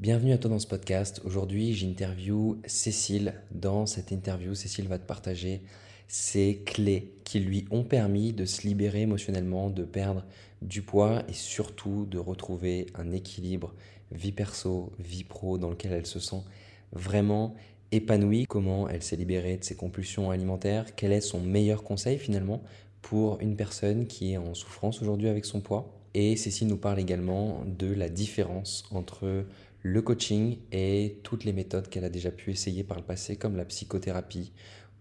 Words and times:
Bienvenue 0.00 0.32
à 0.32 0.38
toi 0.38 0.48
dans 0.48 0.58
ce 0.58 0.66
podcast. 0.66 1.20
Aujourd'hui, 1.26 1.74
j'interview 1.74 2.58
Cécile. 2.64 3.34
Dans 3.50 3.84
cette 3.84 4.12
interview, 4.12 4.54
Cécile 4.54 4.88
va 4.88 4.98
te 4.98 5.04
partager 5.04 5.60
ses 6.08 6.62
clés 6.64 7.12
qui 7.24 7.38
lui 7.38 7.66
ont 7.70 7.84
permis 7.84 8.32
de 8.32 8.46
se 8.46 8.66
libérer 8.66 9.02
émotionnellement, 9.02 9.68
de 9.68 9.84
perdre 9.84 10.24
du 10.62 10.80
poids 10.80 11.22
et 11.28 11.34
surtout 11.34 12.06
de 12.06 12.16
retrouver 12.16 12.86
un 12.94 13.12
équilibre 13.12 13.74
vie 14.10 14.32
perso, 14.32 14.90
vie 14.98 15.24
pro 15.24 15.58
dans 15.58 15.68
lequel 15.68 15.92
elle 15.92 16.06
se 16.06 16.18
sent 16.18 16.44
vraiment 16.92 17.54
épanouie. 17.92 18.46
Comment 18.48 18.88
elle 18.88 19.02
s'est 19.02 19.16
libérée 19.16 19.58
de 19.58 19.64
ses 19.64 19.76
compulsions 19.76 20.30
alimentaires 20.30 20.94
Quel 20.96 21.12
est 21.12 21.20
son 21.20 21.42
meilleur 21.42 21.82
conseil 21.82 22.16
finalement 22.16 22.62
pour 23.02 23.38
une 23.42 23.54
personne 23.54 24.06
qui 24.06 24.32
est 24.32 24.38
en 24.38 24.54
souffrance 24.54 25.02
aujourd'hui 25.02 25.28
avec 25.28 25.44
son 25.44 25.60
poids 25.60 25.94
et 26.14 26.36
Cécile 26.36 26.66
nous 26.68 26.76
parle 26.76 26.98
également 26.98 27.62
de 27.66 27.92
la 27.92 28.08
différence 28.08 28.84
entre 28.90 29.46
le 29.82 30.02
coaching 30.02 30.58
et 30.72 31.18
toutes 31.22 31.44
les 31.44 31.52
méthodes 31.52 31.88
qu'elle 31.88 32.04
a 32.04 32.10
déjà 32.10 32.30
pu 32.30 32.50
essayer 32.50 32.84
par 32.84 32.98
le 32.98 33.04
passé, 33.04 33.36
comme 33.36 33.56
la 33.56 33.64
psychothérapie 33.64 34.52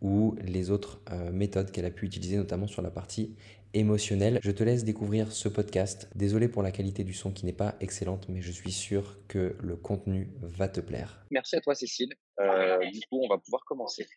ou 0.01 0.35
les 0.41 0.71
autres 0.71 1.01
euh, 1.11 1.31
méthodes 1.31 1.71
qu'elle 1.71 1.85
a 1.85 1.91
pu 1.91 2.05
utiliser, 2.05 2.37
notamment 2.37 2.67
sur 2.67 2.81
la 2.81 2.89
partie 2.89 3.35
émotionnelle. 3.73 4.39
Je 4.41 4.51
te 4.51 4.63
laisse 4.63 4.83
découvrir 4.83 5.31
ce 5.31 5.49
podcast. 5.49 6.09
Désolé 6.15 6.47
pour 6.47 6.63
la 6.63 6.71
qualité 6.71 7.03
du 7.03 7.13
son 7.13 7.31
qui 7.31 7.45
n'est 7.45 7.53
pas 7.53 7.75
excellente, 7.81 8.27
mais 8.29 8.41
je 8.41 8.51
suis 8.51 8.71
sûr 8.71 9.19
que 9.27 9.55
le 9.59 9.75
contenu 9.75 10.31
va 10.41 10.67
te 10.67 10.79
plaire. 10.79 11.25
Merci 11.31 11.55
à 11.55 11.61
toi, 11.61 11.75
Cécile. 11.75 12.13
Euh, 12.39 12.79
du 12.91 13.01
coup, 13.09 13.21
on 13.23 13.27
va 13.27 13.37
pouvoir 13.37 13.63
commencer. 13.65 14.07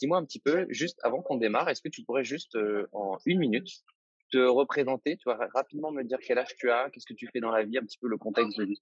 Dis-moi 0.00 0.18
un 0.18 0.24
petit 0.24 0.40
peu, 0.40 0.66
juste 0.68 0.98
avant 1.02 1.22
qu'on 1.22 1.36
démarre, 1.36 1.68
est-ce 1.68 1.82
que 1.82 1.88
tu 1.88 2.02
pourrais 2.02 2.24
juste 2.24 2.54
euh, 2.54 2.86
en 2.92 3.18
une 3.24 3.38
minute 3.38 3.84
te 4.30 4.38
représenter, 4.38 5.16
tu 5.16 5.28
vas 5.28 5.38
rapidement 5.54 5.90
me 5.90 6.02
dire 6.02 6.18
quel 6.20 6.38
âge 6.38 6.54
tu 6.56 6.70
as, 6.70 6.90
qu'est-ce 6.90 7.06
que 7.06 7.14
tu 7.14 7.28
fais 7.32 7.40
dans 7.40 7.50
la 7.50 7.64
vie, 7.64 7.78
un 7.78 7.82
petit 7.82 7.98
peu 7.98 8.08
le 8.08 8.18
contexte 8.18 8.58
de 8.58 8.64
vie. 8.64 8.80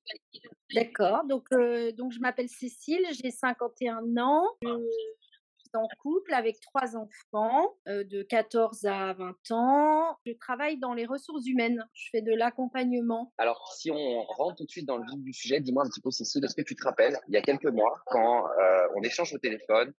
D'accord, 0.74 1.24
donc, 1.24 1.46
euh, 1.52 1.92
donc 1.92 2.12
je 2.12 2.20
m'appelle 2.20 2.48
Cécile, 2.48 3.06
j'ai 3.12 3.30
51 3.30 4.16
ans, 4.18 4.44
je 4.62 4.68
suis 4.68 5.70
en 5.74 5.88
couple 5.98 6.32
avec 6.34 6.60
trois 6.60 6.96
enfants 6.96 7.76
euh, 7.88 8.04
de 8.04 8.22
14 8.22 8.86
à 8.86 9.12
20 9.14 9.50
ans. 9.50 10.16
Je 10.24 10.32
travaille 10.32 10.78
dans 10.78 10.94
les 10.94 11.06
ressources 11.06 11.46
humaines, 11.46 11.84
je 11.92 12.08
fais 12.12 12.22
de 12.22 12.32
l'accompagnement. 12.32 13.32
Alors, 13.38 13.72
si 13.74 13.90
on 13.90 14.22
rentre 14.22 14.56
tout 14.56 14.66
de 14.66 14.70
suite 14.70 14.86
dans 14.86 14.96
le 14.96 15.04
vif 15.04 15.22
du 15.22 15.32
sujet, 15.32 15.60
dis-moi 15.60 15.84
un 15.84 15.88
petit 15.88 16.00
peu, 16.00 16.10
Cécile, 16.10 16.44
est-ce 16.44 16.54
que 16.54 16.62
tu 16.62 16.76
te 16.76 16.84
rappelles, 16.84 17.18
il 17.28 17.34
y 17.34 17.36
a 17.36 17.42
quelques 17.42 17.66
mois, 17.66 18.00
quand 18.06 18.46
euh, 18.46 18.86
on 18.96 19.02
échange 19.02 19.32
au 19.32 19.38
téléphone, 19.38 19.92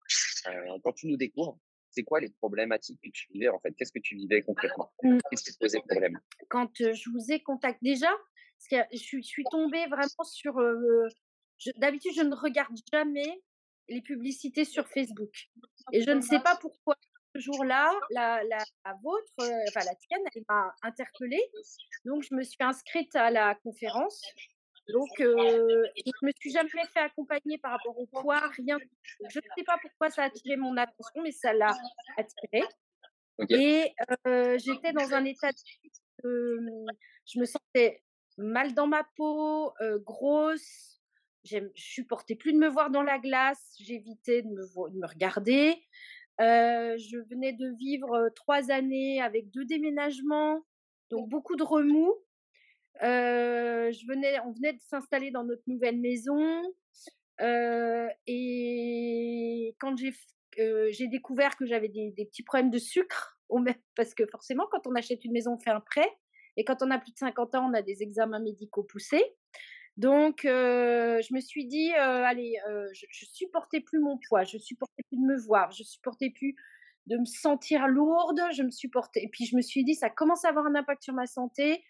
quand 0.83 0.93
tu 0.93 1.07
nous 1.07 1.17
découvres, 1.17 1.57
c'est 1.97 2.03
quoi 2.03 2.19
les 2.19 2.29
problématiques 2.29 2.99
que 3.03 3.09
tu 3.09 3.27
vivais 3.33 3.49
en 3.49 3.59
fait? 3.59 3.73
Qu'est-ce 3.73 3.91
que 3.91 3.99
tu 3.99 4.15
vivais 4.15 4.41
concrètement? 4.43 4.91
Mmh. 5.03 5.17
Qu'est-ce 5.29 5.43
qui 5.43 5.53
te 5.53 5.59
posait 5.59 5.79
problème? 5.87 6.19
Quand 6.49 6.69
je 6.79 7.09
vous 7.09 7.31
ai 7.31 7.41
contacté, 7.41 7.79
déjà, 7.81 8.09
parce 8.09 8.87
que 8.89 8.97
je, 8.97 9.21
suis 9.21 9.43
tombée 9.51 9.85
vraiment 9.87 10.23
sur. 10.23 10.53
D'habitude, 11.77 12.11
je 12.15 12.21
ne 12.21 12.35
regarde 12.35 12.75
jamais 12.93 13.41
les 13.89 14.01
publicités 14.01 14.65
sur 14.65 14.87
Facebook. 14.87 15.33
Et 15.91 16.01
je 16.01 16.11
ne 16.11 16.21
sais 16.21 16.39
pas 16.39 16.57
pourquoi 16.61 16.95
ce 17.35 17.41
jour-là, 17.41 17.91
la, 18.11 18.43
la, 18.43 18.93
vôtre, 19.03 19.31
enfin 19.39 19.85
la 19.85 19.95
tienne, 19.95 20.21
elle 20.35 20.43
m'a 20.49 20.73
interpellée. 20.83 21.43
Donc, 22.05 22.23
je 22.23 22.35
me 22.35 22.43
suis 22.43 22.57
inscrite 22.59 23.15
à 23.15 23.31
la 23.31 23.55
conférence. 23.55 24.21
Donc, 24.89 25.19
euh, 25.19 25.83
je 25.95 26.11
ne 26.21 26.27
me 26.27 26.31
suis 26.39 26.51
jamais 26.51 26.69
fait 26.93 26.99
accompagner 26.99 27.57
par 27.57 27.71
rapport 27.71 27.97
au 27.99 28.05
poids, 28.05 28.39
rien. 28.57 28.77
Je 29.29 29.39
ne 29.39 29.43
sais 29.57 29.63
pas 29.65 29.77
pourquoi 29.81 30.09
ça 30.09 30.23
a 30.23 30.25
attiré 30.27 30.55
mon 30.55 30.77
attention, 30.77 31.21
mais 31.21 31.31
ça 31.31 31.53
l'a 31.53 31.75
attiré. 32.17 32.63
Et 33.49 33.93
euh, 34.25 34.57
j'étais 34.57 34.93
dans 34.93 35.13
un 35.13 35.25
état 35.25 35.51
de... 36.23 36.59
je 37.25 37.39
me 37.39 37.45
sentais 37.45 38.01
mal 38.37 38.73
dans 38.73 38.87
ma 38.87 39.03
peau, 39.15 39.73
euh, 39.81 39.99
grosse. 39.99 41.01
Je 41.43 41.59
supportais 41.75 42.35
plus 42.35 42.53
de 42.53 42.57
me 42.57 42.67
voir 42.67 42.89
dans 42.89 43.03
la 43.03 43.19
glace. 43.19 43.75
J'évitais 43.79 44.41
de 44.41 44.47
me, 44.47 44.89
de 44.89 44.97
me 44.97 45.07
regarder. 45.07 45.75
je 46.39 47.29
venais 47.29 47.53
de 47.53 47.75
vivre 47.77 48.29
trois 48.35 48.71
années 48.71 49.21
avec 49.21 49.51
deux 49.51 49.65
déménagements, 49.65 50.61
donc 51.09 51.27
beaucoup 51.29 51.57
de 51.57 51.63
remous. 51.63 52.15
Euh, 53.03 53.91
je 53.91 54.07
venais, 54.07 54.39
on 54.45 54.51
venait 54.51 54.73
de 54.73 54.81
s'installer 54.81 55.31
dans 55.31 55.43
notre 55.43 55.63
nouvelle 55.67 55.99
maison. 55.99 56.63
Euh, 57.41 58.07
et 58.25 59.75
quand 59.79 59.95
j'ai 59.97 60.13
euh, 60.59 60.91
découvert 61.11 61.55
que 61.55 61.65
j'avais 61.65 61.89
des, 61.89 62.13
petits 62.25 62.43
problèmes 62.43 62.71
de 62.71 62.79
sucre, 62.79 63.39
parce 63.95 64.13
que 64.13 64.25
forcément, 64.25 64.67
quand 64.71 64.87
on 64.87 64.95
achète 64.95 65.23
une 65.25 65.33
maison, 65.33 65.53
on 65.53 65.59
fait 65.59 65.69
un 65.69 65.81
prêt. 65.81 66.09
Et 66.55 66.63
quand 66.63 66.81
on 66.81 66.89
a 66.89 66.97
plus 66.97 67.11
de 67.11 67.17
50 67.17 67.55
ans, 67.55 67.69
on 67.69 67.73
a 67.73 67.83
des 67.83 68.01
examens 68.01 68.39
médicaux 68.39 68.83
poussés. 68.83 69.23
Donc, 69.95 70.41
je 70.43 71.33
me 71.33 71.39
suis 71.39 71.65
dit, 71.65 71.91
allez, 71.93 72.55
je, 72.93 73.05
je, 73.09 73.25
supportais 73.25 73.79
plus 73.79 73.99
mon 73.99 74.19
poids, 74.27 74.43
je 74.43 74.57
supportais 74.57 75.03
plus 75.07 75.17
de 75.17 75.25
me 75.25 75.37
voir, 75.37 75.71
je 75.71 75.83
supportais 75.83 76.31
plus 76.31 76.55
de 77.07 77.17
me 77.17 77.25
sentir 77.25 77.87
lourde, 77.87 78.41
je 78.53 78.63
me 78.63 78.71
supportais. 78.71 79.23
Et 79.23 79.29
puis, 79.29 79.45
je 79.45 79.55
me 79.55 79.61
suis 79.61 79.83
dit, 79.83 79.95
ça 79.95 80.09
commence 80.09 80.45
à 80.45 80.49
avoir 80.49 80.65
un 80.65 80.75
impact 80.75 81.03
sur 81.03 81.13
ma 81.13 81.25
santé. 81.25 81.83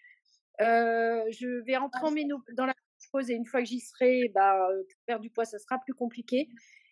Euh, 0.60 1.24
je 1.30 1.64
vais 1.64 1.76
entrer 1.76 2.02
en 2.02 2.12
dans 2.54 2.66
la 2.66 2.74
pause 3.12 3.30
et 3.30 3.34
une 3.34 3.46
fois 3.46 3.60
que 3.60 3.66
j'y 3.66 3.80
serai, 3.80 4.28
bah, 4.34 4.68
euh, 4.68 4.82
pour 4.82 5.00
perdre 5.06 5.22
du 5.22 5.30
poids, 5.30 5.44
ça 5.44 5.58
sera 5.58 5.78
plus 5.78 5.94
compliqué. 5.94 6.48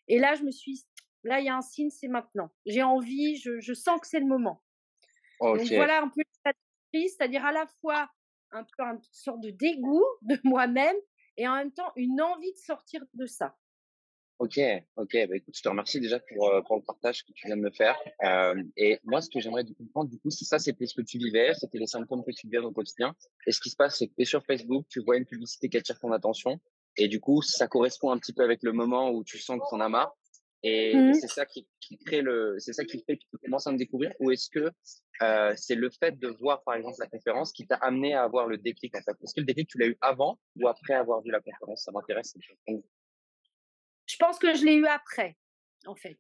Et 0.09 0.19
là, 0.19 0.34
je 0.34 0.44
me 0.44 0.50
suis, 0.50 0.84
là, 1.25 1.41
il 1.41 1.47
y 1.47 1.49
a 1.49 1.56
un 1.56 1.62
signe, 1.62 1.91
c'est 1.91 2.09
maintenant. 2.09 2.50
J'ai 2.65 2.82
envie, 2.82 3.37
je, 3.37 3.60
je, 3.60 3.75
sens 3.75 4.00
que 4.00 4.06
c'est 4.06 4.21
le 4.21 4.27
moment. 4.27 4.62
Donc 5.41 5.60
voilà 5.72 6.03
un 6.03 6.09
peu 6.09 6.22
c'est-à-dire 6.93 7.44
à 7.44 7.53
la 7.53 7.66
fois 7.81 8.09
un 8.53 8.65
peu 8.65 8.82
une 8.82 9.00
sorte 9.12 9.41
de 9.41 9.50
dégoût 9.50 10.04
de 10.22 10.38
moi-même 10.44 10.97
et 11.37 11.47
en 11.47 11.56
même 11.56 11.72
temps 11.72 11.93
une 11.97 12.21
envie 12.22 12.53
de 12.53 12.59
sortir 12.59 13.03
de 13.15 13.27
ça. 13.27 13.54
Ok, 14.38 14.60
ok. 14.97 15.12
Bah, 15.28 15.36
écoute, 15.36 15.56
je 15.56 15.62
te 15.62 15.69
remercie 15.69 15.98
déjà 15.98 16.20
pour, 16.20 16.50
euh, 16.50 16.60
pour 16.62 16.76
le 16.76 16.82
partage 16.82 17.24
que 17.24 17.32
tu 17.32 17.47
viens 17.47 17.56
de 17.56 17.62
me 17.62 17.70
faire. 17.70 17.97
Euh, 18.22 18.62
et 18.76 18.98
moi, 19.04 19.22
ce 19.22 19.30
que 19.30 19.41
j'aimerais 19.41 19.64
comprendre, 19.64 20.10
du 20.10 20.19
coup, 20.19 20.30
c'est 20.30 20.44
ça, 20.44 20.58
c'était 20.58 20.86
ce 20.86 20.94
que 20.94 21.00
tu 21.00 21.16
vivais, 21.16 21.54
c'était 21.54 21.78
les 21.78 21.86
symptômes 21.86 22.22
que 22.22 22.32
tu 22.32 22.47
vivais 22.47 22.58
au 22.58 22.70
quotidien. 22.70 23.14
Et 23.47 23.52
ce 23.52 23.60
qui 23.60 23.70
se 23.70 23.76
passe, 23.76 23.98
c'est 23.98 24.08
que 24.08 24.14
tu 24.14 24.22
es 24.22 24.24
sur 24.26 24.44
Facebook, 24.44 24.84
tu 24.91 25.00
vois 25.00 25.16
une 25.16 25.24
publicité 25.24 25.70
qui 25.70 25.78
attire 25.78 25.98
ton 25.98 26.12
attention. 26.12 26.60
Et 26.98 27.08
du 27.08 27.19
coup, 27.19 27.41
ça 27.41 27.66
correspond 27.66 28.10
un 28.10 28.19
petit 28.19 28.34
peu 28.34 28.42
avec 28.42 28.62
le 28.62 28.72
moment 28.72 29.10
où 29.10 29.24
tu 29.24 29.38
sens 29.38 29.58
que 29.58 29.69
tu 29.69 29.74
en 29.74 29.80
as 29.80 29.88
marre. 29.88 30.14
Et 30.62 30.97
mmh 30.97 31.14
c'est 31.14 31.28
ça 31.28 31.47
qui, 31.47 31.66
qui, 31.80 31.97
crée 31.98 32.22
le, 32.22 32.56
c'est 32.58 32.72
ça 32.72 32.84
qui 32.84 32.98
fait 33.06 33.18
que 33.18 33.22
tu 33.30 33.38
commences 33.42 33.66
à 33.66 33.72
me 33.72 33.78
découvrir. 33.78 34.12
Ou 34.20 34.32
est-ce 34.32 34.50
que 34.50 34.70
euh, 35.22 35.54
c'est 35.56 35.74
le 35.74 35.91
fait 35.91 36.18
de 36.18 36.28
voir, 36.28 36.62
par 36.64 36.74
exemple, 36.74 36.97
la 36.98 37.06
conférence 37.06 37.53
qui 37.53 37.66
t'a 37.66 37.76
amené 37.76 38.14
à 38.14 38.24
avoir 38.24 38.47
le 38.47 38.58
déclic 38.58 38.94
en 38.97 39.00
fait 39.00 39.16
Est-ce 39.22 39.34
que 39.34 39.41
le 39.41 39.47
déclic 39.47 39.68
tu 39.68 39.78
l'as 39.78 39.86
eu 39.86 39.97
avant 40.00 40.38
ou 40.56 40.68
après 40.68 40.94
avoir 40.94 41.22
vu 41.22 41.30
la 41.30 41.41
conférence? 41.41 41.84
Ça 41.84 41.92
m'intéresse. 41.92 42.34
Je 44.06 44.16
pense 44.18 44.38
que 44.38 44.54
je 44.54 44.64
l'ai 44.64 44.74
eu 44.74 44.86
après, 44.86 45.36
en 45.86 45.94
fait. 45.94 46.18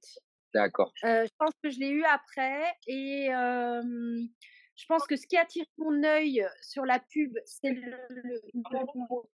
D'accord. 0.54 0.92
Euh, 1.04 1.24
je 1.24 1.32
pense 1.38 1.52
que 1.62 1.70
je 1.70 1.78
l'ai 1.78 1.90
eu 1.90 2.04
après 2.04 2.62
et 2.86 3.28
je 3.30 4.84
pense 4.86 5.06
que 5.06 5.16
ce 5.16 5.26
qui 5.26 5.36
attire 5.36 5.64
mon 5.78 6.02
œil 6.04 6.46
sur 6.62 6.84
la 6.84 6.98
pub, 6.98 7.36
c'est 7.44 7.74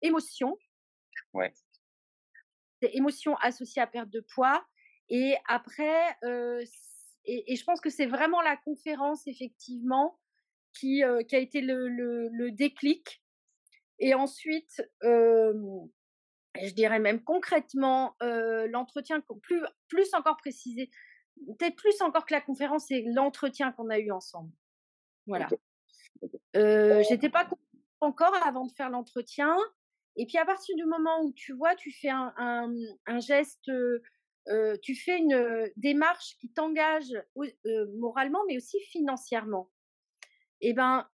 l'émotion. 0.01 0.57
Ouais. 1.33 1.53
C'est 2.81 2.95
émotion 2.95 3.35
associée 3.37 3.81
à 3.81 3.87
perte 3.87 4.09
de 4.09 4.25
poids. 4.33 4.65
Et 5.09 5.35
après, 5.47 6.17
et, 7.25 7.55
je 7.55 7.63
pense 7.63 7.81
que 7.81 7.89
c'est 7.89 8.05
vraiment 8.05 8.41
la 8.41 8.57
conférence, 8.57 9.27
effectivement, 9.27 10.19
qui, 10.73 11.03
qui 11.27 11.35
a 11.35 11.39
été 11.39 11.61
le, 11.61 11.87
le 11.87 12.51
déclic. 12.51 13.23
Et 13.99 14.13
ensuite, 14.13 14.81
je 16.55 16.73
dirais 16.73 16.99
même 16.99 17.23
concrètement, 17.23 18.15
euh, 18.21 18.67
l'entretien, 18.67 19.21
plus, 19.41 19.61
plus 19.87 20.13
encore 20.13 20.37
précisé, 20.37 20.89
peut-être 21.57 21.75
plus 21.75 22.01
encore 22.01 22.25
que 22.25 22.33
la 22.33 22.41
conférence, 22.41 22.85
c'est 22.87 23.03
l'entretien 23.07 23.71
qu'on 23.71 23.89
a 23.89 23.99
eu 23.99 24.11
ensemble. 24.11 24.51
Voilà. 25.27 25.47
Euh, 26.55 27.03
J'étais 27.07 27.29
pas 27.29 27.47
encore 28.01 28.35
avant 28.45 28.65
de 28.65 28.71
faire 28.71 28.89
l'entretien. 28.89 29.55
Et 30.17 30.25
puis 30.25 30.37
à 30.37 30.45
partir 30.45 30.75
du 30.75 30.85
moment 30.85 31.23
où 31.23 31.31
tu 31.33 31.53
vois, 31.53 31.75
tu 31.75 31.91
fais 31.91 32.09
un, 32.09 32.33
un, 32.37 32.73
un 33.05 33.19
geste, 33.19 33.69
euh, 33.69 34.77
tu 34.81 34.95
fais 34.95 35.17
une 35.17 35.71
démarche 35.77 36.35
qui 36.39 36.51
t'engage 36.51 37.13
euh, 37.37 37.87
moralement, 37.97 38.39
mais 38.47 38.57
aussi 38.57 38.79
financièrement. 38.81 39.71
Et 40.59 40.73
ben, 40.73 41.07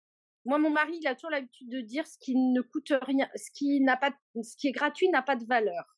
moi, 0.44 0.58
mon 0.58 0.70
mari, 0.70 0.98
il 1.00 1.06
a 1.06 1.14
toujours 1.14 1.30
l'habitude 1.30 1.70
de 1.70 1.80
dire 1.80 2.06
ce 2.06 2.18
qui 2.18 2.36
ne 2.36 2.60
coûte 2.60 2.92
rien, 3.02 3.28
ce 3.34 3.50
qui 3.52 3.80
n'a 3.80 3.96
pas, 3.96 4.12
ce 4.42 4.56
qui 4.56 4.68
est 4.68 4.72
gratuit 4.72 5.08
n'a 5.08 5.22
pas 5.22 5.36
de 5.36 5.44
valeur. 5.44 5.96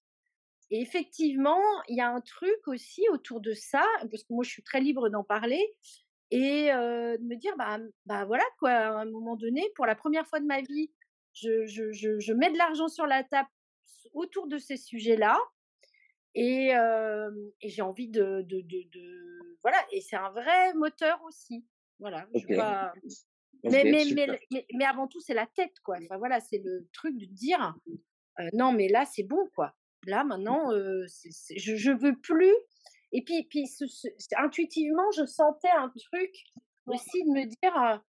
Et 0.71 0.81
effectivement, 0.81 1.61
il 1.89 1.97
y 1.97 2.01
a 2.01 2.09
un 2.09 2.21
truc 2.21 2.67
aussi 2.67 3.03
autour 3.11 3.41
de 3.41 3.53
ça, 3.55 3.85
parce 4.11 4.23
que 4.25 4.33
moi, 4.33 4.45
je 4.45 4.51
suis 4.51 4.63
très 4.63 4.81
libre 4.81 5.09
d'en 5.09 5.25
parler 5.25 5.75
et 6.31 6.73
euh, 6.73 7.17
de 7.19 7.23
me 7.23 7.37
dire, 7.37 7.57
bah, 7.57 7.79
bah 8.05 8.25
voilà 8.25 8.45
quoi, 8.59 8.71
à 8.71 8.91
un 9.01 9.05
moment 9.05 9.37
donné, 9.37 9.65
pour 9.77 9.87
la 9.87 9.95
première 9.95 10.27
fois 10.27 10.41
de 10.41 10.47
ma 10.47 10.61
vie, 10.61 10.93
je, 11.35 11.67
je, 11.67 11.93
je, 11.93 12.19
je 12.19 12.33
mets 12.33 12.51
de 12.51 12.59
l'argent 12.59 12.89
sur 12.89 13.07
la 13.07 13.23
table 13.23 13.49
autour 14.13 14.49
de 14.49 14.59
ces 14.59 14.77
sujets-là. 14.77 15.39
Et, 16.35 16.77
euh, 16.77 17.31
et 17.63 17.71
j'ai 17.71 17.83
envie 17.83 18.09
de, 18.09 18.43
de, 18.43 18.61
de, 18.61 18.83
de, 18.93 19.57
voilà 19.63 19.79
et 19.91 20.03
c'est 20.03 20.17
un 20.17 20.29
vrai 20.29 20.75
moteur 20.75 21.19
aussi 21.25 21.65
voilà 21.99 22.27
je 22.35 22.55
vois, 22.55 22.93
mais, 23.71 23.85
mais, 23.85 24.05
mais, 24.15 24.67
mais, 24.75 24.85
avant 24.85 25.07
tout, 25.07 25.21
c'est 25.21 25.35
la 25.35 25.47
tête, 25.47 25.79
quoi. 25.83 25.97
Enfin, 26.03 26.19
voilà, 26.19 26.41
c'est 26.41 26.63
le 26.65 26.89
truc 26.93 27.17
de 27.17 27.27
dire 27.27 27.75
non, 28.53 28.73
mais 28.73 28.89
là, 28.89 29.05
c'est 29.05 29.23
bon, 29.23 29.49
quoi. 29.55 29.75
Là, 30.07 30.25
maintenant, 30.25 30.71
je, 30.71 31.91
ne 31.91 31.99
veux 31.99 32.19
plus. 32.21 32.55
Et 33.13 33.23
puis, 33.25 33.45
puis 33.45 33.65
intuitivement, 34.37 35.11
je 35.17 35.25
sentais 35.25 35.71
un 35.71 35.89
truc 35.89 36.33
aussi 36.87 37.25
de 37.25 37.31
me 37.31 37.47
dire, 37.47 38.03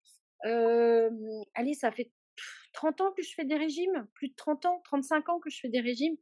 allez, 1.55 1.73
ça 1.73 1.91
fait 1.91 2.11
30 2.73 3.01
ans 3.01 3.11
que 3.11 3.23
je 3.23 3.33
fais 3.33 3.45
des 3.45 3.55
régimes, 3.55 4.07
plus 4.13 4.29
de 4.29 4.35
30 4.35 4.65
ans, 4.65 4.81
35 4.85 5.29
ans 5.29 5.39
que 5.39 5.49
je 5.49 5.59
fais 5.59 5.69
des 5.69 5.81
régimes. 5.81 6.15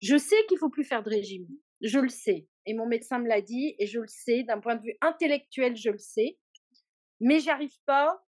Je 0.00 0.16
sais 0.16 0.36
qu'il 0.48 0.58
faut 0.58 0.70
plus 0.70 0.84
faire 0.84 1.02
de 1.02 1.10
régime. 1.10 1.46
Je 1.82 1.98
le 1.98 2.08
sais. 2.08 2.48
Et 2.66 2.74
mon 2.74 2.86
médecin 2.86 3.18
me 3.18 3.28
l'a 3.28 3.42
dit, 3.42 3.74
et 3.78 3.86
je 3.86 4.00
le 4.00 4.08
sais. 4.08 4.44
D'un 4.44 4.60
point 4.60 4.76
de 4.76 4.82
vue 4.82 4.96
intellectuel, 5.02 5.76
je 5.76 5.90
le 5.90 5.98
sais. 5.98 6.38
Mais 7.20 7.40
j'arrive 7.40 7.76
pas 7.84 8.22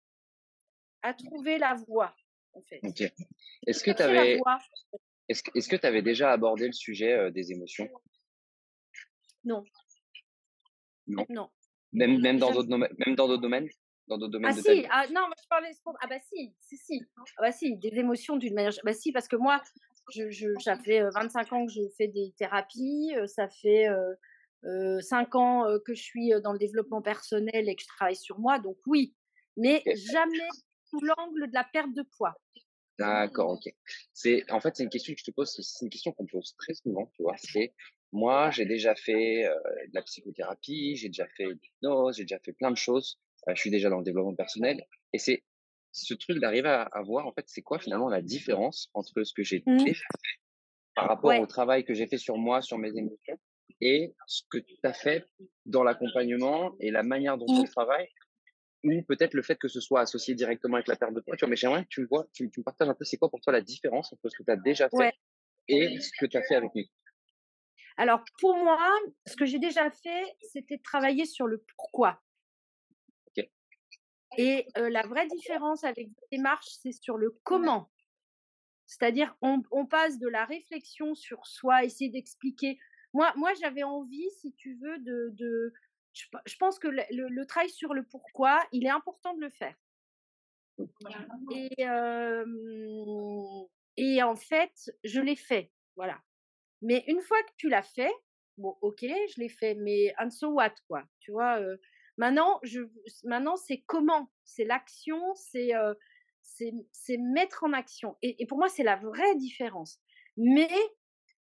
à 1.03 1.13
trouver 1.13 1.57
la 1.57 1.75
voie, 1.87 2.15
en 2.53 2.61
fait. 2.61 2.81
Est-ce 3.67 3.83
que 3.83 3.91
tu 3.91 4.01
avais, 4.01 4.39
est-ce, 5.29 5.43
est 5.55 5.69
que 5.69 5.75
tu 5.75 5.85
avais 5.85 6.01
déjà 6.01 6.31
abordé 6.31 6.67
le 6.67 6.73
sujet 6.73 7.31
des 7.31 7.51
émotions? 7.51 7.89
Non. 9.43 9.63
Non? 11.07 11.25
Non. 11.29 11.49
Même, 11.93 12.19
même 12.21 12.37
dans 12.37 12.51
d'autres 12.51 12.69
domaines, 12.69 12.93
même 13.05 13.15
dans 13.15 13.27
d'autres 13.27 13.41
domaines? 13.41 13.67
Dans 14.07 14.17
d'autres 14.17 14.31
domaines 14.31 14.53
ah 14.57 14.61
si, 14.61 14.85
ah 14.89 15.05
non, 15.07 15.21
moi 15.21 15.35
je 15.41 15.47
parlais 15.47 15.71
ah 16.01 16.07
bah 16.07 16.19
si, 16.19 16.53
si 16.59 16.77
si, 16.77 17.01
ah 17.37 17.41
bah 17.41 17.51
si, 17.51 17.77
des 17.77 17.97
émotions 17.99 18.35
d'une 18.35 18.53
manière, 18.53 18.73
bah 18.83 18.93
si 18.93 19.11
parce 19.11 19.27
que 19.27 19.35
moi, 19.35 19.61
je, 20.13 20.29
je, 20.29 20.47
ça 20.59 20.75
fait 20.77 21.01
25 21.13 21.53
ans 21.53 21.65
que 21.65 21.71
je 21.71 21.81
fais 21.97 22.07
des 22.07 22.33
thérapies, 22.37 23.13
ça 23.27 23.47
fait 23.47 23.87
euh, 24.65 24.99
5 24.99 25.35
ans 25.35 25.65
que 25.85 25.93
je 25.93 26.01
suis 26.01 26.31
dans 26.43 26.51
le 26.51 26.59
développement 26.59 27.01
personnel 27.01 27.69
et 27.69 27.75
que 27.75 27.83
je 27.83 27.87
travaille 27.87 28.15
sur 28.15 28.39
moi, 28.39 28.59
donc 28.59 28.77
oui, 28.85 29.15
mais 29.55 29.83
jamais 29.85 30.47
sous 30.91 30.99
l'angle 30.99 31.47
de 31.47 31.53
la 31.53 31.63
perte 31.63 31.93
de 31.93 32.03
poids. 32.03 32.35
D'accord, 32.99 33.51
ok. 33.51 33.73
C'est 34.13 34.49
en 34.51 34.59
fait 34.59 34.75
c'est 34.75 34.83
une 34.83 34.89
question 34.89 35.13
que 35.13 35.19
je 35.19 35.23
te 35.23 35.31
pose, 35.31 35.49
c'est 35.49 35.85
une 35.85 35.89
question 35.89 36.11
qu'on 36.11 36.27
pose 36.27 36.53
très 36.57 36.73
souvent, 36.75 37.07
tu 37.15 37.23
vois. 37.23 37.35
C'est 37.37 37.73
moi 38.11 38.51
j'ai 38.51 38.65
déjà 38.65 38.93
fait 38.93 39.43
de 39.43 39.93
la 39.93 40.03
psychothérapie, 40.03 40.95
j'ai 40.97 41.07
déjà 41.07 41.27
fait 41.35 41.45
l'hypnose, 41.45 42.17
j'ai 42.17 42.23
déjà 42.23 42.39
fait 42.39 42.53
plein 42.53 42.69
de 42.69 42.77
choses. 42.77 43.19
je 43.47 43.59
suis 43.59 43.71
déjà 43.71 43.89
dans 43.89 43.97
le 43.97 44.03
développement 44.03 44.35
personnel 44.35 44.85
et 45.13 45.17
c'est 45.17 45.43
ce 45.91 46.13
truc 46.13 46.39
d'arriver 46.39 46.69
à, 46.69 47.01
voir 47.03 47.27
en 47.27 47.33
fait 47.33 47.45
c'est 47.47 47.61
quoi 47.61 47.79
finalement 47.79 48.09
la 48.09 48.21
différence 48.21 48.89
entre 48.93 49.23
ce 49.23 49.33
que 49.33 49.43
j'ai 49.43 49.63
mmh. 49.65 49.77
déjà 49.77 50.05
fait 50.23 50.39
par 50.95 51.07
rapport 51.07 51.39
au 51.39 51.45
travail 51.45 51.85
que 51.85 51.93
j'ai 51.93 52.07
fait 52.07 52.17
sur 52.17 52.37
moi, 52.37 52.61
sur 52.61 52.77
mes 52.77 52.89
émotions 52.89 53.39
et 53.79 54.13
ce 54.27 54.43
que 54.49 54.57
tu 54.57 54.75
as 54.83 54.93
fait 54.93 55.25
dans 55.65 55.83
l'accompagnement 55.83 56.75
et 56.79 56.91
la 56.91 57.03
manière 57.03 57.37
dont 57.37 57.47
tu 57.47 57.61
mmh. 57.61 57.69
travailles 57.69 58.09
ou 58.83 59.01
peut-être 59.03 59.33
le 59.33 59.43
fait 59.43 59.57
que 59.57 59.67
ce 59.67 59.79
soit 59.79 60.01
associé 60.01 60.35
directement 60.35 60.75
avec 60.75 60.87
la 60.87 60.95
perte 60.95 61.13
de 61.13 61.19
poids. 61.21 61.35
Tu 61.35 61.45
vois, 61.45 61.49
mais 61.49 61.55
j'aimerais 61.55 61.83
que 61.83 61.89
tu 61.89 62.01
me 62.01 62.07
vois, 62.07 62.27
tu, 62.33 62.45
me 62.45 62.63
partages 62.63 62.89
un 62.89 62.93
peu 62.93 63.05
c'est 63.05 63.17
quoi 63.17 63.29
pour 63.29 63.41
toi 63.41 63.53
la 63.53 63.61
différence 63.61 64.11
entre 64.13 64.29
ce 64.29 64.37
que 64.37 64.43
tu 64.43 64.51
as 64.51 64.55
déjà 64.55 64.89
fait 64.89 65.13
et 65.67 65.99
ce 65.99 66.11
que 66.19 66.25
tu 66.25 66.37
as 66.37 66.43
fait 66.43 66.55
avec 66.55 66.71
nous? 66.73 66.83
Alors 67.97 68.23
pour 68.39 68.55
moi, 68.55 68.89
ce 69.27 69.35
que 69.35 69.45
j'ai 69.45 69.59
déjà 69.59 69.91
fait, 69.91 70.23
c'était 70.41 70.77
de 70.77 70.81
travailler 70.81 71.25
sur 71.25 71.47
le 71.47 71.63
pourquoi. 71.77 72.21
Et 74.37 74.65
la 74.75 75.01
vraie 75.01 75.27
différence 75.27 75.83
avec 75.83 76.07
démarche, 76.31 76.67
c'est 76.81 76.93
sur 76.93 77.17
le 77.17 77.37
comment. 77.43 77.91
C'est-à-dire, 78.85 79.35
on, 79.41 79.61
on, 79.71 79.85
passe 79.85 80.19
de 80.19 80.27
la 80.27 80.45
réflexion 80.45 81.15
sur 81.15 81.45
soi, 81.45 81.83
essayer 81.83 82.09
d'expliquer. 82.09 82.77
Moi, 83.13 83.31
moi 83.35 83.53
j'avais 83.55 83.83
envie, 83.83 84.29
si 84.39 84.53
tu 84.53 84.77
veux, 84.81 84.97
de, 84.99 85.33
de 85.33 85.73
je, 86.13 86.57
pense 86.57 86.79
que 86.79 86.87
le, 86.87 87.45
travail 87.45 87.69
sur 87.69 87.93
le 87.93 88.03
pourquoi, 88.03 88.59
il 88.71 88.85
est 88.85 88.89
important 88.89 89.33
de 89.33 89.41
le 89.41 89.49
faire. 89.49 89.75
Et, 91.51 91.85
et 93.97 94.23
en 94.23 94.35
fait, 94.35 94.91
je 95.03 95.21
l'ai 95.21 95.35
fait, 95.35 95.71
voilà. 95.95 96.21
Mais 96.81 97.03
une 97.07 97.21
fois 97.21 97.41
que 97.43 97.51
tu 97.57 97.69
l'as 97.69 97.83
fait, 97.83 98.11
bon, 98.57 98.75
ok, 98.81 99.01
je 99.01 99.39
l'ai 99.39 99.49
fait, 99.49 99.75
mais 99.75 100.13
and 100.19 100.31
so 100.31 100.49
what, 100.49 100.73
quoi, 100.87 101.03
tu 101.19 101.31
vois. 101.31 101.59
maintenant, 102.17 102.59
je, 102.63 102.81
maintenant, 103.23 103.55
c'est 103.55 103.81
comment, 103.81 104.31
c'est 104.43 104.65
l'action, 104.65 105.21
c'est 105.35 105.73
c'est 106.91 107.17
mettre 107.17 107.63
en 107.63 107.73
action. 107.73 108.17
Et, 108.21 108.41
et 108.41 108.45
pour 108.45 108.57
moi, 108.57 108.69
c'est 108.69 108.83
la 108.83 108.95
vraie 108.95 109.35
différence. 109.35 109.99
Mais 110.37 110.69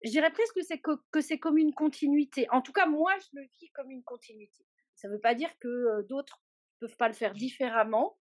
je 0.04 0.10
dirais 0.10 0.32
presque 0.32 0.56
que 0.56 0.64
c'est 0.64 0.80
que, 0.80 1.22
c'est 1.22 1.40
comme 1.40 1.58
une 1.58 1.74
continuité. 1.74 2.48
En 2.50 2.62
tout 2.62 2.72
cas, 2.72 2.86
moi, 2.86 3.14
je 3.20 3.28
le 3.40 3.44
vis 3.60 3.70
comme 3.72 3.92
une 3.92 4.04
continuité. 4.04 4.66
Ça 4.96 5.08
ne 5.08 5.14
veut 5.14 5.20
pas 5.20 5.36
dire 5.36 5.52
que 5.60 6.02
d'autres 6.08 6.42
ne 6.82 6.88
peuvent 6.88 6.98
pas 6.98 7.08
le 7.08 7.14
faire 7.14 7.34
différemment, 7.34 8.18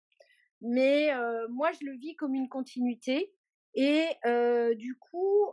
mais 0.60 1.10
moi, 1.48 1.72
je 1.72 1.84
le 1.86 1.92
vis 1.98 2.16
comme 2.16 2.34
une 2.34 2.48
continuité. 2.48 3.32
Et 3.74 4.06
du 4.76 4.96
coup, 4.98 5.52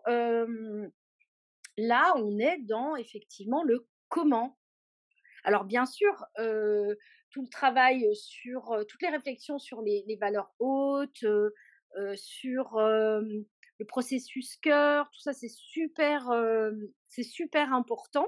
là, 1.78 2.14
on 2.16 2.40
est 2.40 2.58
dans 2.60 2.96
effectivement 2.96 3.64
le 3.64 3.88
comment. 4.10 4.58
Alors, 5.44 5.64
bien 5.66 5.86
sûr, 5.86 6.26
tout 6.36 7.42
le 7.42 7.50
travail 7.50 8.08
sur 8.16 8.86
toutes 8.88 9.02
les 9.02 9.10
réflexions 9.10 9.60
sur 9.60 9.82
les 9.82 10.18
valeurs 10.20 10.54
hautes, 10.60 11.26
sur 12.16 12.76
le 13.80 13.86
processus 13.86 14.58
cœur, 14.58 15.10
tout 15.12 15.20
ça, 15.20 15.34
c'est 15.34 15.50
super, 15.50 16.30
c'est 17.08 17.24
super 17.24 17.74
important. 17.74 18.28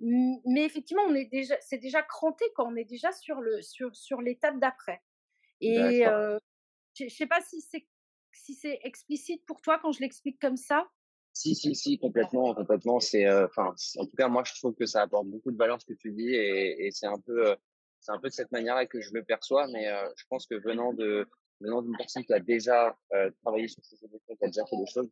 Mais 0.00 0.64
effectivement, 0.64 1.02
on 1.06 1.14
est 1.14 1.26
déjà, 1.26 1.56
c'est 1.60 1.78
déjà 1.78 2.02
cranté 2.02 2.44
quand 2.54 2.66
on 2.72 2.76
est 2.76 2.84
déjà 2.84 3.12
sur 3.12 3.40
le 3.40 3.60
sur 3.62 3.94
sur 3.94 4.20
l'étape 4.22 4.58
d'après. 4.58 5.02
Et 5.60 6.04
je 6.94 7.08
sais 7.08 7.26
pas 7.26 7.40
si 7.40 7.60
c'est 7.60 7.86
si 8.32 8.54
c'est 8.54 8.78
explicite 8.82 9.44
pour 9.46 9.60
toi 9.60 9.78
quand 9.78 9.92
je 9.92 10.00
l'explique 10.00 10.40
comme 10.40 10.56
ça. 10.56 10.88
Si, 11.32 11.54
si, 11.56 11.74
si, 11.74 11.98
complètement, 11.98 12.54
complètement. 12.54 13.00
C'est, 13.00 13.28
enfin, 13.28 13.74
en 13.98 14.06
tout 14.06 14.16
cas, 14.16 14.28
moi, 14.28 14.44
je 14.44 14.54
trouve 14.54 14.74
que 14.74 14.86
ça 14.86 15.02
apporte 15.02 15.26
beaucoup 15.26 15.50
de 15.50 15.56
valeur 15.56 15.80
ce 15.80 15.86
que 15.86 15.94
tu 15.94 16.12
dis, 16.12 16.32
et, 16.32 16.86
et 16.86 16.90
c'est 16.92 17.06
un 17.06 17.18
peu, 17.18 17.56
c'est 17.98 18.12
un 18.12 18.20
peu 18.20 18.28
de 18.28 18.32
cette 18.32 18.52
manière-là 18.52 18.86
que 18.86 19.00
je 19.00 19.12
le 19.12 19.24
perçois. 19.24 19.66
Mais 19.68 19.86
je 20.16 20.24
pense 20.28 20.46
que 20.46 20.54
venant 20.54 20.92
de 20.92 21.28
venant 21.64 21.82
d'une 21.82 21.96
personne 21.96 22.24
qui 22.24 22.32
a 22.32 22.40
déjà 22.40 22.96
euh, 23.14 23.30
travaillé 23.42 23.68
sur 23.68 23.84
ces 23.84 23.96
émotions, 24.04 24.36
qui 24.36 24.44
a 24.44 24.46
déjà 24.46 24.64
fait 24.66 24.76
des 24.76 24.86
choses, 24.86 25.10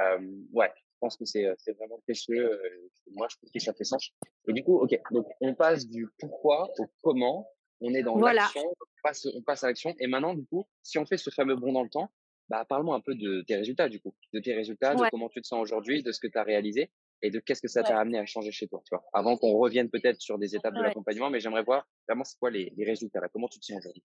euh, 0.00 0.18
ouais, 0.52 0.70
je 0.76 0.98
pense 1.00 1.16
que 1.16 1.24
c'est, 1.24 1.46
c'est 1.58 1.72
vraiment 1.72 1.98
précieux. 2.00 2.52
Euh, 2.52 2.90
moi, 3.12 3.26
je 3.30 3.36
trouve 3.36 3.50
que 3.50 3.58
ça 3.58 3.72
fait 3.74 3.84
sens. 3.84 4.10
Et 4.48 4.52
du 4.52 4.62
coup, 4.62 4.76
ok, 4.78 4.98
donc 5.10 5.26
on 5.40 5.54
passe 5.54 5.88
du 5.88 6.08
pourquoi 6.18 6.70
au 6.78 6.86
comment. 7.02 7.48
On 7.82 7.92
est 7.92 8.02
dans 8.02 8.16
l'action, 8.16 8.62
on 8.62 9.02
passe, 9.02 9.26
on 9.34 9.42
passe 9.42 9.62
à 9.62 9.66
l'action. 9.66 9.94
Et 10.00 10.06
maintenant, 10.06 10.32
du 10.32 10.46
coup, 10.46 10.66
si 10.82 10.98
on 10.98 11.04
fait 11.04 11.18
ce 11.18 11.28
fameux 11.28 11.56
bond 11.56 11.74
dans 11.74 11.82
le 11.82 11.90
temps, 11.90 12.10
bah, 12.48 12.64
parle-moi 12.66 12.96
un 12.96 13.00
peu 13.00 13.14
de 13.14 13.42
tes 13.46 13.56
résultats, 13.56 13.90
du 13.90 14.00
coup, 14.00 14.14
de 14.32 14.40
tes 14.40 14.54
résultats, 14.54 14.94
de 14.94 15.02
comment 15.10 15.28
tu 15.28 15.42
te 15.42 15.46
sens 15.46 15.60
aujourd'hui, 15.60 16.02
de 16.02 16.10
ce 16.10 16.18
que 16.18 16.26
tu 16.26 16.38
as 16.38 16.42
réalisé 16.42 16.90
et 17.20 17.30
de 17.30 17.38
qu'est-ce 17.38 17.60
que 17.60 17.68
ça 17.68 17.82
t'a 17.82 17.98
amené 17.98 18.18
à 18.18 18.24
changer 18.24 18.52
chez 18.52 18.66
toi, 18.66 18.80
tu 18.86 18.94
vois. 18.94 19.04
Avant 19.12 19.36
qu'on 19.36 19.52
revienne 19.58 19.90
peut-être 19.90 20.20
sur 20.22 20.38
des 20.38 20.54
étapes 20.56 20.74
de 20.74 20.82
l'accompagnement, 20.82 21.28
mais 21.28 21.40
j'aimerais 21.40 21.64
voir 21.64 21.86
vraiment 22.08 22.24
c'est 22.24 22.38
quoi 22.38 22.50
les, 22.50 22.72
les 22.76 22.84
résultats 22.84 23.20
là, 23.20 23.28
comment 23.30 23.48
tu 23.48 23.58
te 23.60 23.66
sens 23.66 23.78
aujourd'hui? 23.78 24.04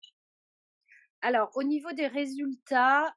Alors, 1.23 1.51
au 1.55 1.63
niveau 1.63 1.93
des 1.93 2.07
résultats, 2.07 3.15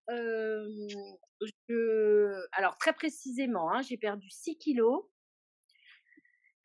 alors 2.51 2.77
très 2.77 2.93
précisément, 2.93 3.72
hein, 3.72 3.81
j'ai 3.81 3.98
perdu 3.98 4.29
6 4.29 4.57
kilos. 4.57 5.05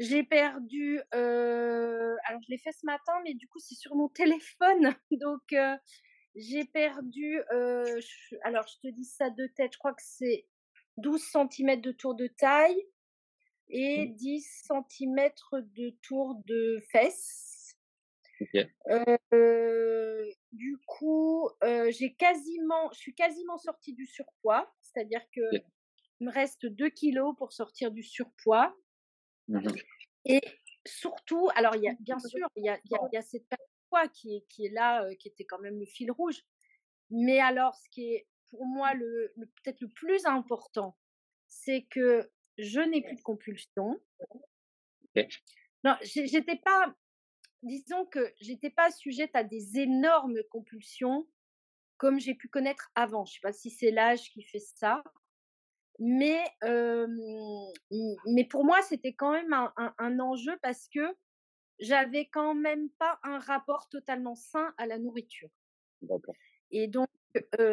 J'ai 0.01 0.23
perdu, 0.23 1.01
alors 1.13 2.41
je 2.43 2.51
l'ai 2.51 2.59
fait 2.59 2.73
ce 2.73 2.87
matin, 2.87 3.13
mais 3.25 3.35
du 3.35 3.49
coup 3.49 3.59
c'est 3.59 3.75
sur 3.75 3.97
mon 3.97 4.09
téléphone, 4.15 4.95
donc 5.11 5.55
j'ai 6.37 6.65
perdu, 6.65 7.41
alors 8.43 8.67
je 8.69 8.89
te 8.89 8.95
dis 8.95 9.05
ça 9.05 9.31
de 9.31 9.47
tête, 9.57 9.73
je 9.73 9.79
crois 9.79 9.95
que 9.95 10.03
c'est 10.05 10.47
12 10.99 11.21
cm 11.21 11.81
de 11.81 11.93
tour 11.93 12.15
de 12.15 12.29
taille 12.29 12.81
et 13.71 14.07
10 14.07 14.67
mmh. 14.71 14.83
cm 14.89 15.31
de 15.77 15.91
tour 16.03 16.41
de 16.47 16.81
fesses 16.91 17.48
du 20.53 20.79
coup, 20.87 21.51
j'ai 21.91 22.15
quasiment, 22.15 22.91
je 22.93 22.99
suis 22.99 23.15
quasiment 23.15 23.59
sortie 23.59 23.95
du 23.95 24.07
surpoids, 24.07 24.73
c'est-à-dire 24.83 25.23
que 25.33 25.41
il 26.21 26.27
me 26.27 26.33
reste 26.33 26.67
2 26.67 26.91
kilos 26.91 27.37
pour 27.37 27.53
sortir 27.53 27.91
du 27.93 28.03
surpoids. 28.03 28.75
Mmh 29.47 29.69
Et 30.25 30.41
surtout, 30.85 31.49
alors 31.55 31.77
il 31.77 31.83
y 31.83 31.89
a 31.89 31.95
bien 32.01 32.19
sûr, 32.19 32.49
il 32.57 32.65
y 32.65 32.69
a, 32.69 32.79
y 33.13 33.17
a, 33.17 33.23
cette 33.23 33.49
perte 33.49 33.61
de 33.61 33.89
poids 33.89 34.09
qui 34.09 34.37
est, 34.37 34.45
qui 34.49 34.67
est 34.67 34.71
là, 34.71 35.09
qui 35.17 35.29
était 35.29 35.45
quand 35.45 35.61
même 35.61 35.79
le 35.79 35.87
fil 35.87 36.11
rouge. 36.11 36.43
Mais 37.11 37.41
alors, 37.41 37.75
ce 37.77 37.89
qui 37.91 38.13
est 38.13 38.27
pour 38.51 38.67
moi 38.67 38.95
le, 38.95 39.33
peut-être 39.37 39.81
le 39.81 39.89
plus 39.89 40.27
important, 40.27 40.97
c'est 41.47 41.87
que 41.91 42.31
je 42.59 42.81
n'ai 42.81 43.03
plus 43.03 43.17
de 43.17 43.23
compulsion. 43.23 44.01
Non, 45.85 45.97
j'étais 46.03 46.57
pas, 46.57 46.95
disons 47.63 48.07
que 48.07 48.33
j'étais 48.41 48.71
pas 48.71 48.91
sujette 48.91 49.35
à 49.35 49.45
des 49.45 49.79
énormes 49.79 50.41
compulsions 50.51 51.27
comme 51.97 52.21
j'ai 52.21 52.35
pu 52.35 52.49
connaître 52.49 52.91
avant. 52.95 53.25
Je 53.25 53.35
sais 53.35 53.41
pas 53.43 53.53
si 53.53 53.71
c'est 53.71 53.91
l'âge 53.91 54.31
qui 54.31 54.43
fait 54.43 54.61
ça, 54.61 55.03
mais 55.99 56.43
mais 58.27 58.45
pour 58.45 58.65
moi 58.65 58.81
c'était 58.83 59.13
quand 59.13 59.33
même 59.33 59.53
un, 59.53 60.21
enjeu 60.21 60.57
parce 60.63 60.89
que 60.89 61.17
j'avais 61.81 62.27
quand 62.27 62.55
même 62.55 62.89
pas 62.99 63.19
un 63.23 63.39
rapport 63.39 63.89
totalement 63.89 64.35
sain 64.35 64.73
à 64.79 64.87
la 64.87 64.99
nourriture. 64.99 65.51
Et 66.71 66.87
donc 66.87 67.09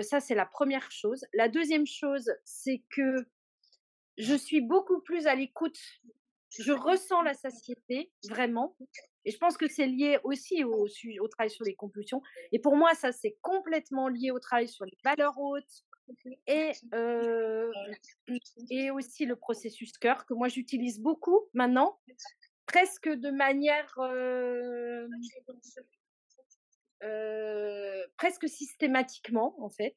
ça 0.02 0.20
c'est 0.20 0.36
la 0.36 0.46
première 0.46 0.92
chose. 0.92 1.26
La 1.34 1.48
deuxième 1.48 1.86
chose 1.86 2.32
c'est 2.44 2.84
que 2.90 3.28
je 4.18 4.36
suis 4.36 4.62
beaucoup 4.62 5.02
plus 5.02 5.28
à 5.28 5.36
l'écoute. 5.36 5.78
Je 6.60 6.72
ressens 6.72 7.22
la 7.22 7.34
satiété, 7.34 8.12
vraiment. 8.30 8.76
Et 9.26 9.32
je 9.32 9.38
pense 9.38 9.58
que 9.58 9.68
c'est 9.68 9.88
lié 9.88 10.20
aussi 10.24 10.64
au, 10.64 10.88
travail 11.28 11.50
sur 11.50 11.66
les 11.66 11.76
compulsions. 11.76 12.22
Et 12.52 12.60
pour 12.60 12.76
moi, 12.76 12.94
ça, 12.94 13.12
c'est 13.12 13.38
complètement 13.42 14.08
lié 14.08 14.32
au 14.32 14.40
travail 14.40 14.68
sur 14.68 14.86
les 14.86 14.98
valeurs 15.04 15.38
hautes 15.38 15.84
et, 16.48 16.72
euh, 16.94 17.72
et 18.70 18.92
aussi 18.92 19.26
le 19.26 19.36
processus 19.36 19.98
cœur 19.98 20.26
que 20.28 20.36
moi 20.36 20.50
j'utilise 20.50 21.02
beaucoup 21.02 21.50
maintenant, 21.54 22.00
presque 22.68 23.10
de 23.10 23.32
manière 23.32 23.92
euh, 23.98 25.08
euh, 27.04 28.06
presque 28.18 28.48
systématiquement 28.48 29.56
en 29.62 29.70
fait. 29.70 29.96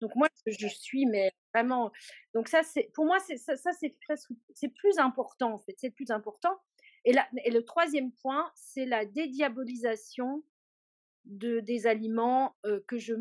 Donc 0.00 0.14
moi 0.14 0.28
je 0.46 0.66
suis 0.66 1.06
mais 1.06 1.30
vraiment 1.54 1.90
donc 2.34 2.48
ça 2.48 2.62
c'est 2.62 2.90
pour 2.94 3.04
moi 3.04 3.18
c'est 3.20 3.36
ça, 3.36 3.56
ça 3.56 3.72
c'est 3.72 3.94
presque 4.06 4.30
c'est 4.54 4.72
plus 4.74 4.98
important 4.98 5.52
en 5.54 5.58
fait 5.58 5.74
c'est 5.78 5.90
plus 5.90 6.10
important. 6.10 6.58
Et 7.04 7.12
là 7.12 7.28
et 7.44 7.50
le 7.50 7.64
troisième 7.64 8.12
point 8.12 8.50
c'est 8.54 8.86
la 8.86 9.04
dédiabolisation 9.04 10.42
de 11.24 11.60
des 11.60 11.86
aliments 11.86 12.56
euh, 12.66 12.80
que 12.88 12.98
je 12.98 13.14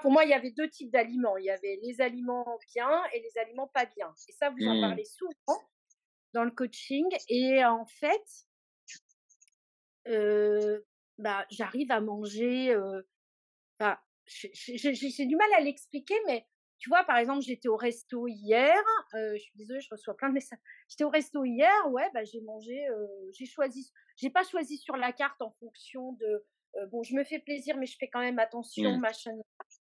pour 0.00 0.10
moi 0.10 0.24
il 0.24 0.30
y 0.30 0.34
avait 0.34 0.52
deux 0.52 0.68
types 0.70 0.92
d'aliments. 0.92 1.36
Il 1.36 1.44
y 1.44 1.50
avait 1.50 1.80
les 1.82 2.00
aliments 2.00 2.58
bien 2.74 2.90
et 3.12 3.20
les 3.20 3.38
aliments 3.38 3.68
pas 3.68 3.86
bien. 3.86 4.12
Et 4.28 4.32
ça 4.32 4.50
vous 4.50 4.66
en 4.66 4.76
mmh. 4.76 4.80
parlez 4.80 5.04
souvent 5.04 5.60
dans 6.32 6.44
le 6.44 6.52
coaching. 6.52 7.06
Et 7.28 7.64
en 7.64 7.86
fait 7.86 8.46
euh, 10.08 10.80
bah, 11.18 11.46
j'arrive 11.50 11.90
à 11.90 12.00
manger. 12.00 12.72
Euh, 12.72 13.02
j'ai 14.26 15.26
du 15.26 15.36
mal 15.36 15.48
à 15.56 15.60
l'expliquer, 15.60 16.14
mais 16.26 16.46
tu 16.78 16.90
vois, 16.90 17.04
par 17.04 17.16
exemple, 17.16 17.42
j'étais 17.42 17.68
au 17.68 17.76
resto 17.76 18.26
hier. 18.26 18.76
Euh, 19.14 19.34
je 19.34 19.42
suis 19.42 19.56
désolée, 19.56 19.80
je 19.80 19.88
reçois 19.90 20.16
plein 20.16 20.28
de 20.28 20.34
messages. 20.34 20.58
J'étais 20.88 21.04
au 21.04 21.10
resto 21.10 21.44
hier, 21.44 21.72
ouais, 21.90 22.08
bah, 22.12 22.24
j'ai 22.24 22.40
mangé, 22.42 22.86
euh, 22.88 23.06
j'ai 23.32 23.46
choisi. 23.46 23.92
J'ai 24.16 24.30
pas 24.30 24.44
choisi 24.44 24.78
sur 24.78 24.96
la 24.96 25.12
carte 25.12 25.40
en 25.42 25.50
fonction 25.60 26.12
de. 26.12 26.44
Bon, 26.90 27.02
je 27.02 27.14
me 27.14 27.24
fais 27.24 27.38
plaisir, 27.38 27.78
mais 27.78 27.86
je 27.86 27.96
fais 27.98 28.08
quand 28.08 28.20
même 28.20 28.38
attention, 28.38 28.98
mmh. 28.98 29.00
machin. 29.00 29.30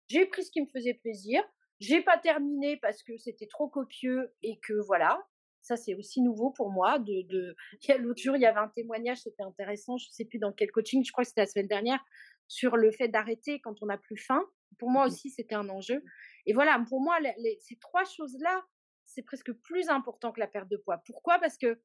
J'ai 0.08 0.26
pris 0.26 0.44
ce 0.44 0.50
qui 0.52 0.60
me 0.60 0.68
faisait 0.68 0.94
plaisir. 0.94 1.42
J'ai 1.80 2.02
pas 2.02 2.18
terminé 2.18 2.76
parce 2.76 3.02
que 3.02 3.16
c'était 3.18 3.48
trop 3.48 3.68
copieux 3.68 4.32
et 4.42 4.60
que 4.60 4.74
voilà. 4.86 5.20
Ça, 5.68 5.76
c'est 5.76 5.94
aussi 5.94 6.22
nouveau 6.22 6.50
pour 6.50 6.70
moi. 6.70 6.98
De, 6.98 7.20
de... 7.28 7.54
L'autre 7.98 8.22
jour, 8.22 8.36
il 8.36 8.40
y 8.40 8.46
avait 8.46 8.58
un 8.58 8.68
témoignage, 8.68 9.18
c'était 9.18 9.42
intéressant. 9.42 9.98
Je 9.98 10.08
ne 10.08 10.12
sais 10.12 10.24
plus 10.24 10.38
dans 10.38 10.50
quel 10.50 10.70
coaching, 10.70 11.04
je 11.04 11.12
crois 11.12 11.24
que 11.24 11.28
c'était 11.28 11.42
la 11.42 11.46
semaine 11.46 11.68
dernière, 11.68 12.02
sur 12.46 12.78
le 12.78 12.90
fait 12.90 13.08
d'arrêter 13.08 13.60
quand 13.60 13.82
on 13.82 13.86
n'a 13.86 13.98
plus 13.98 14.16
faim. 14.16 14.42
Pour 14.78 14.88
moi 14.88 15.04
mmh 15.04 15.08
aussi, 15.08 15.30
c'était 15.30 15.54
un 15.54 15.68
enjeu. 15.68 16.02
Et 16.46 16.54
voilà, 16.54 16.82
pour 16.88 17.02
moi, 17.02 17.18
ces 17.60 17.76
trois 17.76 18.04
choses-là, 18.04 18.64
c'est 19.04 19.20
presque 19.20 19.52
plus 19.52 19.90
important 19.90 20.32
que 20.32 20.40
la 20.40 20.46
perte 20.46 20.70
de 20.70 20.78
poids. 20.78 21.02
Pourquoi? 21.04 21.38
Parce 21.38 21.58
que, 21.58 21.78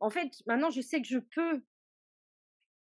en 0.00 0.10
fait, 0.10 0.28
maintenant, 0.46 0.68
je 0.68 0.82
sais 0.82 1.00
que 1.00 1.08
je 1.08 1.18
peux. 1.18 1.62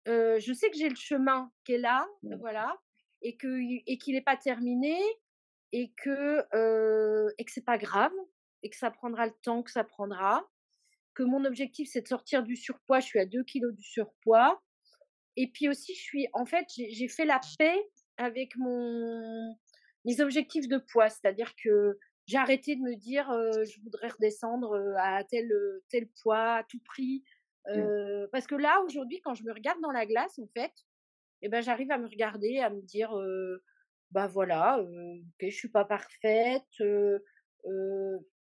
Euh, 0.07 0.39
je 0.39 0.51
sais 0.51 0.71
que 0.71 0.77
j'ai 0.77 0.89
le 0.89 0.95
chemin 0.95 1.51
qui 1.63 1.73
est 1.73 1.77
là, 1.77 2.07
mmh. 2.23 2.37
voilà, 2.37 2.75
et 3.21 3.37
que 3.37 3.59
et 3.85 3.97
qu'il 3.99 4.15
n'est 4.15 4.23
pas 4.23 4.37
terminé, 4.37 4.99
et 5.73 5.91
que 5.91 6.43
euh, 6.55 7.31
et 7.37 7.45
que 7.45 7.51
c'est 7.51 7.65
pas 7.65 7.77
grave, 7.77 8.13
et 8.63 8.69
que 8.69 8.75
ça 8.75 8.91
prendra 8.91 9.25
le 9.25 9.33
temps 9.43 9.63
que 9.63 9.71
ça 9.71 9.83
prendra, 9.83 10.47
que 11.13 11.23
mon 11.23 11.45
objectif 11.45 11.89
c'est 11.91 12.01
de 12.01 12.07
sortir 12.07 12.43
du 12.43 12.55
surpoids, 12.55 12.99
je 12.99 13.07
suis 13.07 13.19
à 13.19 13.25
2 13.25 13.43
kilos 13.43 13.73
du 13.73 13.83
surpoids, 13.83 14.61
et 15.35 15.47
puis 15.47 15.69
aussi 15.69 15.93
je 15.95 16.01
suis, 16.01 16.27
en 16.33 16.45
fait, 16.45 16.65
j'ai 16.75 17.07
fait 17.07 17.25
la 17.25 17.39
paix 17.57 17.79
avec 18.17 18.55
mon, 18.57 19.55
mes 20.05 20.19
objectifs 20.21 20.67
de 20.67 20.77
poids, 20.77 21.09
c'est-à-dire 21.09 21.53
que 21.63 21.97
j'ai 22.25 22.37
arrêté 22.37 22.75
de 22.75 22.81
me 22.81 22.95
dire 22.95 23.29
euh, 23.31 23.63
je 23.63 23.81
voudrais 23.81 24.09
redescendre 24.09 24.73
euh, 24.73 24.93
à 24.97 25.23
tel, 25.23 25.49
tel 25.89 26.07
poids 26.21 26.57
à 26.57 26.63
tout 26.63 26.79
prix. 26.85 27.23
Mmh. 27.67 27.71
Euh, 27.71 28.27
parce 28.31 28.45
que 28.45 28.55
là, 28.55 28.81
aujourd'hui, 28.85 29.19
quand 29.21 29.33
je 29.33 29.43
me 29.43 29.51
regarde 29.51 29.81
dans 29.81 29.91
la 29.91 30.05
glace, 30.05 30.37
en 30.37 30.47
fait, 30.53 30.71
eh 31.41 31.49
ben, 31.49 31.61
j'arrive 31.61 31.91
à 31.91 31.97
me 31.97 32.07
regarder, 32.07 32.59
à 32.59 32.69
me 32.69 32.81
dire 32.81 33.11
bah 34.11 34.27
voilà, 34.27 34.79
que 35.39 35.49
je 35.49 35.55
suis 35.55 35.69
pas 35.69 35.85
parfaite, 35.85 36.83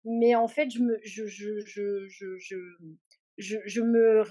mais 0.05 0.35
en 0.35 0.47
fait, 0.47 0.69
je 0.69 0.79
me, 0.79 0.99
je, 1.03 1.25
je, 1.25 1.59
je, 1.65 2.07
je, 2.07 2.37
je, 3.37 3.57
je, 3.65 3.81
me, 3.81 4.23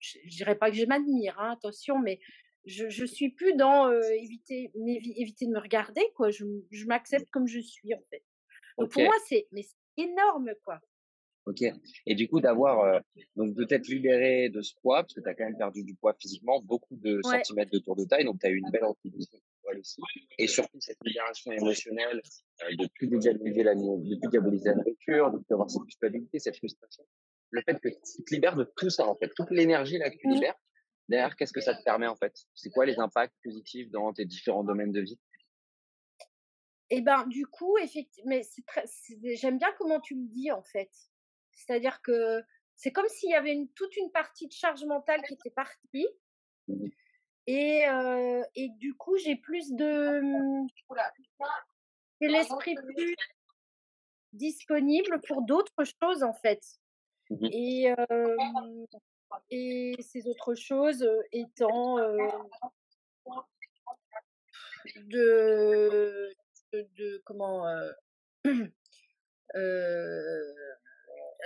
je 0.00 0.18
dirais 0.28 0.56
pas 0.56 0.70
que 0.70 0.76
je 0.76 0.84
m'admire, 0.84 1.38
hein, 1.38 1.52
attention, 1.52 1.98
mais 1.98 2.20
je, 2.64 2.88
je 2.88 3.04
suis 3.04 3.30
plus 3.30 3.54
dans 3.54 3.92
éviter, 3.92 4.70
éviter 5.16 5.46
de 5.46 5.50
me 5.50 5.60
regarder, 5.60 6.02
quoi. 6.14 6.30
Je, 6.30 6.44
je 6.70 6.86
m'accepte 6.86 7.30
comme 7.30 7.46
je 7.46 7.60
suis, 7.60 7.94
en 7.94 8.02
fait. 8.10 8.22
Donc 8.78 8.92
pour 8.92 9.02
moi, 9.02 9.14
c'est, 9.28 9.46
mais 9.52 9.62
c'est 9.62 10.04
énorme, 10.04 10.52
quoi. 10.64 10.80
Ok. 11.46 11.62
Et 12.06 12.14
du 12.14 12.26
coup, 12.28 12.40
d'avoir 12.40 13.02
donc 13.36 13.54
de 13.54 13.64
t'être 13.64 13.86
libéré 13.88 14.48
de 14.48 14.62
ce 14.62 14.74
poids, 14.80 15.02
parce 15.02 15.12
que 15.12 15.20
tu 15.20 15.28
as 15.28 15.34
quand 15.34 15.44
même 15.44 15.58
perdu 15.58 15.84
du 15.84 15.94
poids 15.94 16.14
physiquement, 16.18 16.62
beaucoup 16.62 16.96
de 16.96 17.20
centimètres 17.22 17.70
de 17.70 17.78
tour 17.78 17.96
de 17.96 18.04
taille, 18.04 18.24
donc 18.24 18.40
tu 18.40 18.46
as 18.46 18.50
eu 18.50 18.56
une 18.56 18.70
belle 18.70 18.84
aussi. 19.78 20.00
Et 20.38 20.46
surtout, 20.46 20.80
cette 20.80 20.98
libération 21.04 21.52
émotionnelle 21.52 22.20
euh, 22.62 22.76
de 22.76 22.88
plus 22.94 23.08
diaboliser 23.18 23.62
la, 23.62 23.74
de 23.74 24.20
plus 24.20 24.30
diaboliser 24.30 24.70
la 24.70 24.76
nourriture, 24.76 25.30
de 25.30 25.38
plus 25.38 25.54
avoir 25.54 25.70
cette 25.70 25.82
culpabilité, 25.82 26.38
cette 26.38 26.56
frustration. 26.56 27.04
Le 27.50 27.62
fait 27.62 27.78
que 27.80 27.88
tu 27.88 28.24
te 28.24 28.34
libères 28.34 28.56
de 28.56 28.70
tout 28.76 28.90
ça, 28.90 29.06
en 29.06 29.16
fait, 29.16 29.32
toute 29.36 29.50
l'énergie 29.50 29.98
là 29.98 30.10
que 30.10 30.16
tu 30.16 30.28
mmh. 30.28 30.34
libères, 30.34 30.58
derrière, 31.08 31.36
qu'est-ce 31.36 31.52
que 31.52 31.60
ça 31.60 31.74
te 31.74 31.82
permet, 31.84 32.06
en 32.06 32.16
fait? 32.16 32.34
C'est 32.54 32.70
quoi 32.70 32.86
les 32.86 32.98
impacts 32.98 33.34
positifs 33.42 33.90
dans 33.90 34.12
tes 34.12 34.24
différents 34.24 34.64
domaines 34.64 34.92
de 34.92 35.00
vie? 35.00 35.18
Et 36.90 37.00
ben, 37.00 37.26
du 37.26 37.46
coup, 37.46 37.78
effectivement, 37.78 38.30
mais 38.30 38.42
c'est 38.42 38.64
très, 38.66 38.84
j'aime 39.36 39.58
bien 39.58 39.72
comment 39.78 40.00
tu 40.00 40.14
le 40.14 40.28
dis, 40.28 40.50
en 40.50 40.62
fait. 40.62 40.90
C'est-à-dire 41.52 42.00
que 42.02 42.42
c'est 42.76 42.92
comme 42.92 43.08
s'il 43.08 43.30
y 43.30 43.34
avait 43.34 43.52
une, 43.52 43.68
toute 43.72 43.96
une 43.96 44.10
partie 44.10 44.46
de 44.46 44.52
charge 44.52 44.84
mentale 44.84 45.22
qui 45.22 45.34
était 45.34 45.50
partie. 45.50 46.06
Mmh 47.46 47.50
et, 47.50 47.88
euh, 47.88 48.42
et 48.54 48.68
du 48.70 48.94
coup, 48.94 49.16
j'ai 49.18 49.36
plus 49.36 49.72
de. 49.72 50.20
J'ai 52.20 52.28
l'esprit 52.28 52.74
plus 52.74 53.14
disponible 54.32 55.20
pour 55.26 55.42
d'autres 55.42 55.84
choses, 56.00 56.22
en 56.22 56.34
fait. 56.34 56.62
Mmh 57.30 57.48
et, 57.52 57.94
euh, 58.10 58.86
et 59.50 59.96
ces 60.00 60.26
autres 60.26 60.54
choses 60.54 61.08
étant 61.32 61.98
euh, 61.98 62.16
de, 64.96 66.34
de, 66.72 67.22
comment 67.24 67.64
de, 68.44 68.70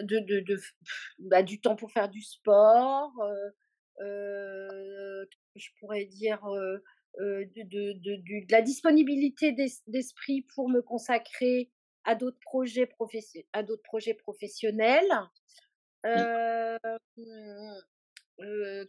de, 0.00 0.40
de 0.40 0.60
bah, 1.18 1.42
du 1.42 1.60
temps 1.60 1.76
pour 1.76 1.92
faire 1.92 2.08
du 2.08 2.22
sport 2.22 3.12
je 5.58 5.68
pourrais 5.78 6.04
dire, 6.04 6.44
euh, 6.46 6.78
euh, 7.20 7.44
de, 7.56 7.62
de, 7.62 7.92
de, 7.98 8.16
de, 8.16 8.52
la 8.52 8.62
disponibilité 8.62 9.52
d'esprit 9.86 10.42
pour 10.54 10.68
me 10.68 10.80
consacrer 10.80 11.70
à 12.04 12.14
d'autres 12.14 12.38
projets, 12.40 12.88
à 13.52 13.62
d'autres 13.62 13.82
projets 13.82 14.14
professionnels. 14.14 15.12
Euh, 16.06 16.78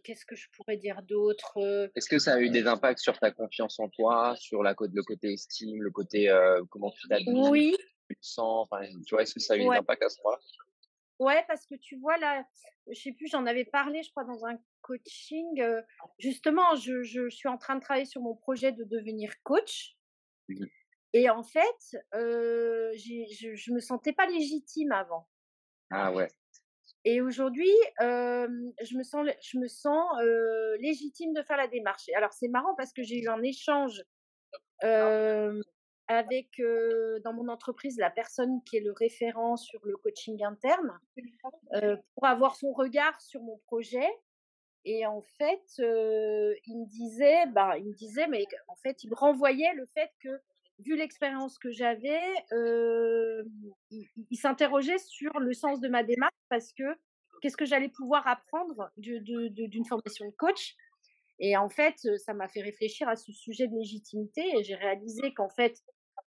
Qu'est-ce 0.04 0.24
que 0.24 0.36
je 0.36 0.46
pourrais 0.56 0.76
dire 0.76 1.02
d'autre 1.02 1.58
Est-ce 1.96 2.08
que 2.08 2.20
ça 2.20 2.34
a 2.34 2.40
eu 2.40 2.50
des 2.50 2.68
impacts 2.68 3.00
sur 3.00 3.18
ta 3.18 3.32
confiance 3.32 3.80
en 3.80 3.88
toi, 3.88 4.36
sur 4.38 4.62
la, 4.62 4.76
le 4.78 5.02
côté 5.02 5.32
estime, 5.32 5.82
le 5.82 5.90
côté 5.90 6.32
comment 6.70 6.92
tu 6.92 7.08
t'habilles, 7.08 7.48
oui. 7.50 7.76
tu 8.08 8.14
te 8.14 8.24
sens 8.24 8.68
Tu 9.04 9.14
vois, 9.14 9.22
est-ce 9.22 9.34
que 9.34 9.40
ça 9.40 9.54
a 9.54 9.56
eu 9.56 9.62
des 9.62 9.76
impacts 9.76 10.04
à 10.04 10.08
ce 10.08 10.18
moment-là? 10.18 10.38
Ouais, 11.20 11.44
parce 11.46 11.66
que 11.66 11.74
tu 11.74 11.96
vois, 11.98 12.16
là, 12.16 12.44
je 12.88 12.98
sais 12.98 13.12
plus, 13.12 13.28
j'en 13.28 13.44
avais 13.44 13.66
parlé, 13.66 14.02
je 14.02 14.10
crois, 14.10 14.24
dans 14.24 14.46
un 14.46 14.58
coaching. 14.80 15.62
justement, 16.18 16.74
je, 16.76 17.02
je, 17.02 17.28
suis 17.28 17.48
en 17.48 17.58
train 17.58 17.76
de 17.76 17.80
travailler 17.80 18.06
sur 18.06 18.22
mon 18.22 18.34
projet 18.34 18.72
de 18.72 18.84
devenir 18.84 19.30
coach. 19.42 19.96
Mmh 20.48 20.64
Et 21.12 21.28
en 21.28 21.42
fait, 21.42 21.98
euh, 22.14 22.90
je, 22.94 23.54
je 23.54 23.72
me 23.72 23.80
sentais 23.80 24.14
pas 24.14 24.26
légitime 24.26 24.92
avant. 24.92 25.28
Ah 25.90 26.10
ouais. 26.12 26.28
Et 27.04 27.20
aujourd'hui, 27.20 27.70
je 27.98 28.96
me 28.96 29.02
sens, 29.02 29.28
je 29.42 29.58
me 29.58 29.68
sens 29.68 30.04
légitime 30.80 31.34
de 31.34 31.42
faire 31.42 31.58
la 31.58 31.68
démarche. 31.68 32.08
Alors 32.16 32.32
c'est 32.32 32.48
marrant 32.48 32.74
parce 32.76 32.92
que 32.94 33.02
j'ai 33.02 33.20
eu 33.20 33.28
un 33.28 33.42
échange 33.42 34.02
avec 36.10 36.60
dans 37.22 37.32
mon 37.32 37.48
entreprise 37.48 37.96
la 37.98 38.10
personne 38.10 38.62
qui 38.64 38.76
est 38.78 38.80
le 38.80 38.92
référent 38.92 39.56
sur 39.56 39.80
le 39.86 39.96
coaching 39.96 40.42
interne 40.44 40.98
pour 42.14 42.26
avoir 42.26 42.56
son 42.56 42.72
regard 42.72 43.20
sur 43.20 43.40
mon 43.42 43.58
projet. 43.66 44.08
Et 44.84 45.06
en 45.06 45.22
fait, 45.38 45.62
il 45.78 46.78
me 46.78 46.86
disait, 46.86 47.46
bah, 47.52 47.78
il 47.78 47.86
me 47.86 47.94
disait, 47.94 48.26
mais 48.26 48.44
en 48.66 48.74
fait, 48.76 49.04
il 49.04 49.14
renvoyait 49.14 49.72
le 49.74 49.86
fait 49.94 50.10
que 50.20 50.40
vu 50.80 50.96
l'expérience 50.96 51.58
que 51.58 51.70
j'avais, 51.70 52.20
il, 53.90 54.36
s'interrogeait 54.36 54.98
sur 54.98 55.38
le 55.38 55.52
sens 55.52 55.80
de 55.80 55.88
ma 55.88 56.02
démarche 56.02 56.34
parce 56.48 56.72
que 56.72 56.96
qu'est-ce 57.40 57.56
que 57.56 57.66
j'allais 57.66 57.88
pouvoir 57.88 58.26
apprendre 58.26 58.90
d'une 58.96 59.84
formation 59.88 60.26
de 60.26 60.32
coach. 60.32 60.74
Et 61.38 61.56
en 61.56 61.68
fait, 61.68 61.96
ça 62.18 62.34
m'a 62.34 62.48
fait 62.48 62.60
réfléchir 62.62 63.08
à 63.08 63.16
ce 63.16 63.32
sujet 63.32 63.66
de 63.66 63.74
légitimité 63.74 64.42
et 64.56 64.62
j'ai 64.62 64.74
réalisé 64.74 65.32
qu'en 65.32 65.48
fait, 65.48 65.82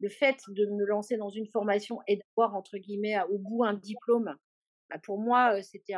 le 0.04 0.10
fait 0.10 0.38
de 0.50 0.66
me 0.66 0.86
lancer 0.86 1.16
dans 1.16 1.30
une 1.30 1.48
formation 1.48 2.00
et 2.08 2.18
d'avoir, 2.18 2.56
entre 2.56 2.78
guillemets, 2.78 3.16
au 3.30 3.38
bout 3.38 3.64
un 3.64 3.74
diplôme, 3.74 4.36
bah, 4.90 5.00
pour 5.02 5.18
moi, 5.18 5.62
c'était 5.64 5.94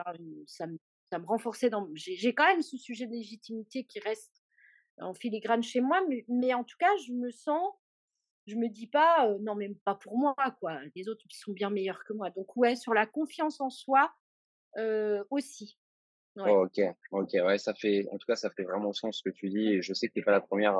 ça, 0.45 0.67
me, 0.67 0.77
ça 1.11 1.17
me 1.17 1.25
renforçait 1.25 1.71
dans. 1.71 1.89
J'ai 1.95 2.35
quand 2.35 2.45
même 2.45 2.61
ce 2.61 2.77
sujet 2.77 3.07
de 3.07 3.11
légitimité 3.11 3.83
qui 3.83 3.99
reste 3.99 4.43
en 4.99 5.15
filigrane 5.15 5.63
chez 5.63 5.81
moi, 5.81 6.01
mais, 6.29 6.53
en 6.53 6.63
tout 6.63 6.77
cas, 6.77 6.95
je 7.07 7.13
me 7.13 7.31
sens, 7.31 7.73
je 8.45 8.55
me 8.55 8.69
dis 8.69 8.87
pas, 8.87 9.33
non, 9.41 9.55
même 9.55 9.75
pas 9.83 9.95
pour 9.95 10.19
moi, 10.19 10.35
quoi. 10.59 10.79
Les 10.95 11.09
autres, 11.09 11.25
ils 11.27 11.35
sont 11.35 11.51
bien 11.51 11.71
meilleurs 11.71 12.03
que 12.05 12.13
moi. 12.13 12.29
Donc, 12.29 12.55
ouais, 12.55 12.75
sur 12.75 12.93
la 12.93 13.07
confiance 13.07 13.59
en 13.59 13.71
soi 13.71 14.13
aussi. 15.31 15.79
ok, 16.37 16.79
ok, 17.09 17.29
ouais, 17.33 17.57
ça 17.57 17.73
fait, 17.73 18.07
en 18.11 18.19
tout 18.19 18.27
cas, 18.27 18.35
ça 18.35 18.51
fait 18.51 18.63
vraiment 18.63 18.93
sens 18.93 19.17
ce 19.17 19.23
que 19.23 19.33
tu 19.33 19.49
dis. 19.49 19.67
Et 19.69 19.81
je 19.81 19.95
sais 19.95 20.09
que 20.09 20.13
tu 20.13 20.19
n'es 20.19 20.25
pas 20.25 20.31
la 20.31 20.41
première 20.41 20.77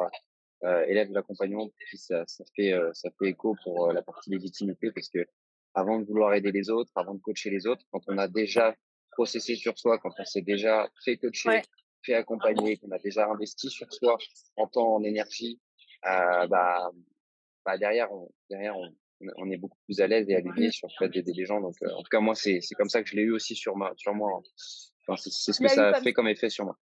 élève 0.64 1.10
de 1.10 1.14
l'accompagnement, 1.14 1.70
ça, 1.94 2.24
ça 2.28 2.44
fait, 2.56 2.74
ça 2.94 3.10
fait 3.20 3.30
écho 3.30 3.56
pour 3.64 3.92
la 3.92 4.02
partie 4.02 4.30
légitimité, 4.30 4.92
parce 4.92 5.10
que 5.10 5.26
avant 5.74 6.00
de 6.00 6.06
vouloir 6.06 6.34
aider 6.34 6.52
les 6.52 6.70
autres, 6.70 6.92
avant 6.96 7.14
de 7.14 7.22
coacher 7.22 7.50
les 7.50 7.68
autres, 7.68 7.84
quand 7.92 8.02
on 8.08 8.18
a 8.18 8.28
déjà 8.28 8.76
processé 9.12 9.56
sur 9.56 9.78
soi, 9.78 9.98
quand 10.00 10.12
on 10.18 10.26
s'est 10.26 10.42
déjà 10.42 10.90
fait 11.04 11.18
coacher, 11.18 11.62
fait 12.04 12.14
accompagner, 12.14 12.78
qu'on 12.78 12.92
a 12.92 13.00
déjà 13.00 13.28
investi 13.28 13.70
sur 13.70 13.92
soi 13.92 14.18
en 14.58 14.68
temps, 14.68 14.96
en 14.96 15.04
énergie, 15.04 15.60
euh, 16.06 16.48
bah, 16.48 16.92
bah 17.66 17.78
derrière, 17.78 18.12
on, 18.12 18.30
derrière 18.50 18.78
on, 18.78 18.94
on 19.38 19.50
est 19.50 19.58
beaucoup 19.58 19.78
plus 19.86 20.00
à 20.02 20.08
l'aise 20.08 20.30
et 20.30 20.36
aligné 20.36 20.72
sur 20.72 20.88
le 20.88 20.94
fait 20.98 21.10
d'aider 21.10 21.34
les 21.34 21.46
gens. 21.46 21.62
Donc, 21.62 21.76
euh, 21.82 21.90
en 21.90 22.04
tout 22.04 22.10
cas, 22.10 22.20
moi, 22.20 22.36
c'est 22.36 22.62
comme 22.78 22.90
ça 22.90 23.02
que 23.02 23.10
je 23.10 23.16
l'ai 23.16 23.24
eu 23.24 23.32
aussi 23.32 23.56
sur, 23.56 23.76
ma, 23.76 23.92
sur 23.98 24.14
moi. 24.14 24.42
Enfin, 25.08 25.18
c'est 25.18 25.52
ce 25.52 25.62
que 25.62 25.68
ça 25.68 25.90
a 25.90 26.02
fait 26.02 26.14
comme 26.14 26.28
effet 26.28 26.50
sur 26.50 26.66
moi. 26.66 26.78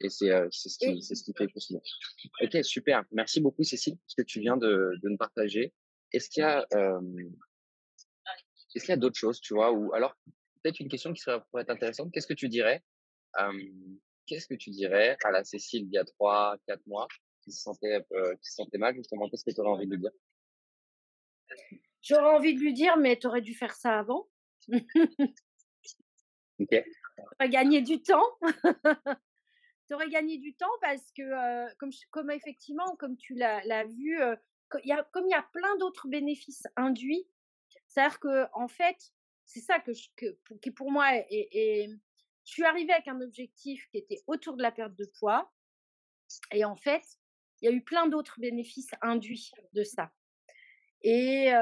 Et 0.00 0.08
c'est 0.08 0.30
euh, 0.30 0.48
ce, 0.50 0.68
qui, 0.78 1.02
ce 1.02 1.22
qui 1.22 1.32
fait 1.36 1.48
possible. 1.48 1.80
Ok, 2.42 2.64
super. 2.64 3.04
Merci 3.12 3.40
beaucoup, 3.40 3.62
Cécile, 3.62 3.96
ce 4.06 4.16
que 4.16 4.22
tu 4.22 4.40
viens 4.40 4.56
de, 4.56 4.92
de 5.02 5.08
nous 5.08 5.16
partager. 5.16 5.72
Est-ce 6.12 6.28
qu'il 6.30 6.42
y 6.42 6.44
a, 6.44 6.66
euh, 6.74 7.00
est-ce 8.74 8.84
qu'il 8.84 8.92
y 8.92 8.92
a 8.92 8.96
d'autres 8.96 9.18
choses, 9.18 9.40
tu 9.40 9.54
vois, 9.54 9.72
ou 9.72 9.92
alors 9.94 10.14
peut-être 10.62 10.80
une 10.80 10.88
question 10.88 11.12
qui 11.12 11.20
serait, 11.20 11.40
pourrait 11.50 11.62
être 11.62 11.70
intéressante. 11.70 12.10
Qu'est-ce 12.12 12.26
que 12.26 12.34
tu 12.34 12.48
dirais 12.48 12.82
euh, 13.40 13.52
Qu'est-ce 14.26 14.46
que 14.46 14.54
tu 14.54 14.70
dirais 14.70 15.16
à 15.24 15.30
la 15.30 15.44
Cécile 15.44 15.84
il 15.84 15.92
y 15.92 15.98
a 15.98 16.04
trois, 16.04 16.56
quatre 16.66 16.84
mois 16.86 17.06
qui 17.42 17.52
se 17.52 17.62
sentait, 17.62 18.04
euh, 18.12 18.34
qui 18.36 18.48
se 18.48 18.54
sentait 18.54 18.78
mal 18.78 18.94
justement? 18.96 19.28
Qu'est-ce 19.28 19.44
que 19.44 19.50
tu 19.50 19.60
aurais 19.60 19.70
envie 19.70 19.86
de 19.86 19.92
lui 19.92 20.00
dire? 20.00 20.12
J'aurais 22.00 22.34
envie 22.34 22.54
de 22.54 22.60
lui 22.60 22.72
dire, 22.72 22.96
mais 22.96 23.18
tu 23.18 23.26
aurais 23.26 23.42
dû 23.42 23.54
faire 23.54 23.74
ça 23.74 23.98
avant. 23.98 24.28
ok. 24.72 24.80
Tu 27.40 27.48
gagné 27.48 27.80
du 27.80 28.02
temps. 28.02 28.38
tu 29.88 29.94
aurais 29.94 30.08
gagné 30.08 30.38
du 30.38 30.54
temps 30.54 30.66
parce 30.80 31.10
que, 31.12 31.74
comme, 32.10 32.30
effectivement, 32.30 32.96
comme 32.96 33.16
tu 33.16 33.34
l'as 33.34 33.84
vu, 33.84 34.18
y 34.84 34.92
a, 34.92 35.02
comme 35.12 35.26
il 35.26 35.30
y 35.30 35.34
a 35.34 35.46
plein 35.52 35.76
d'autres 35.76 36.08
bénéfices 36.08 36.66
induits, 36.76 37.26
c'est-à-dire 37.88 38.18
que 38.20 38.46
en 38.52 38.68
fait, 38.68 38.96
c'est 39.44 39.60
ça 39.60 39.78
que, 39.78 39.92
qui 40.60 40.70
pour 40.70 40.90
moi 40.90 41.14
est, 41.14 41.88
je 42.44 42.52
suis 42.52 42.64
arrivée 42.64 42.92
avec 42.92 43.08
un 43.08 43.20
objectif 43.20 43.86
qui 43.90 43.98
était 43.98 44.22
autour 44.26 44.56
de 44.56 44.62
la 44.62 44.72
perte 44.72 44.94
de 44.94 45.10
poids. 45.18 45.50
Et 46.52 46.64
en 46.64 46.76
fait, 46.76 47.02
il 47.60 47.70
y 47.70 47.72
a 47.72 47.74
eu 47.74 47.82
plein 47.82 48.08
d'autres 48.08 48.40
bénéfices 48.40 48.90
induits 49.02 49.50
de 49.72 49.84
ça. 49.84 50.12
Et 51.02 51.52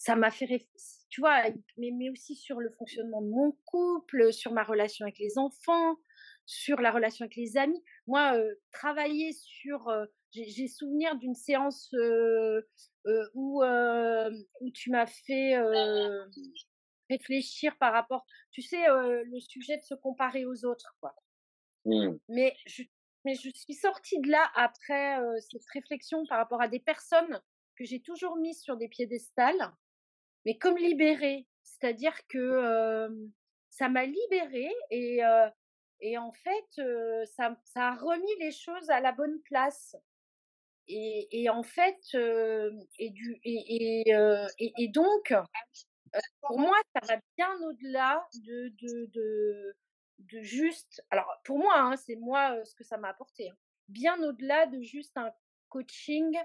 ça 0.00 0.16
m'a 0.16 0.30
fait, 0.30 0.66
tu 1.10 1.20
vois, 1.20 1.42
mais, 1.76 1.90
mais 1.92 2.08
aussi 2.08 2.34
sur 2.34 2.58
le 2.58 2.70
fonctionnement 2.70 3.20
de 3.20 3.28
mon 3.28 3.52
couple, 3.66 4.32
sur 4.32 4.50
ma 4.50 4.64
relation 4.64 5.04
avec 5.04 5.18
les 5.18 5.36
enfants, 5.36 5.96
sur 6.46 6.80
la 6.80 6.90
relation 6.90 7.24
avec 7.24 7.36
les 7.36 7.58
amis. 7.58 7.84
Moi, 8.06 8.34
travailler 8.72 9.32
sur 9.34 9.92
j'ai 10.32 10.68
souvenir 10.68 11.16
d'une 11.16 11.34
séance 11.34 11.94
où, 13.34 13.62
où 13.62 14.70
tu 14.72 14.90
m'as 14.90 15.06
fait 15.06 15.58
réfléchir 17.10 17.76
par 17.76 17.92
rapport, 17.92 18.24
tu 18.52 18.62
sais, 18.62 18.82
le 18.88 19.40
sujet 19.40 19.76
de 19.76 19.82
se 19.82 19.94
comparer 19.94 20.46
aux 20.46 20.64
autres, 20.64 20.96
quoi. 21.00 21.14
Mmh. 21.84 22.16
Mais 22.30 22.56
je, 22.66 22.84
mais 23.26 23.34
je 23.34 23.50
suis 23.50 23.74
sortie 23.74 24.18
de 24.20 24.30
là 24.30 24.50
après 24.54 25.18
cette 25.50 25.66
réflexion 25.74 26.24
par 26.26 26.38
rapport 26.38 26.62
à 26.62 26.68
des 26.68 26.80
personnes 26.80 27.42
que 27.76 27.84
j'ai 27.84 28.00
toujours 28.00 28.36
mises 28.36 28.62
sur 28.62 28.78
des 28.78 28.88
piédestals, 28.88 29.70
mais 30.44 30.58
comme 30.58 30.76
libérées. 30.76 31.46
C'est-à-dire 31.62 32.14
que 32.28 33.08
ça 33.70 33.88
m'a 33.88 34.04
libérée 34.04 34.72
et, 34.90 35.20
et 36.00 36.18
en 36.18 36.32
fait, 36.32 36.82
ça, 37.26 37.56
ça, 37.64 37.88
a 37.88 37.94
remis 37.94 38.36
les 38.38 38.52
choses 38.52 38.90
à 38.90 39.00
la 39.00 39.12
bonne 39.12 39.40
place. 39.42 39.96
Et, 40.88 41.28
et 41.30 41.48
en 41.48 41.62
fait, 41.62 41.98
et, 42.98 43.10
du, 43.10 43.40
et, 43.44 44.10
et, 44.10 44.72
et, 44.78 44.88
donc, 44.88 45.32
pour 46.42 46.58
moi, 46.58 46.76
ça 46.94 47.14
va 47.14 47.20
bien 47.36 47.50
au-delà 47.68 48.26
de, 48.42 48.68
de, 48.80 49.06
de, 49.12 49.76
de, 50.18 50.42
juste. 50.42 51.02
Alors, 51.10 51.40
pour 51.44 51.58
moi, 51.58 51.78
hein, 51.78 51.96
c'est 51.96 52.16
moi 52.16 52.62
ce 52.64 52.74
que 52.74 52.84
ça 52.84 52.96
m'a 52.96 53.08
apporté. 53.08 53.50
Hein, 53.50 53.56
bien 53.88 54.22
au-delà 54.22 54.66
de 54.66 54.82
juste 54.82 55.16
un 55.16 55.30
coaching 55.68 56.36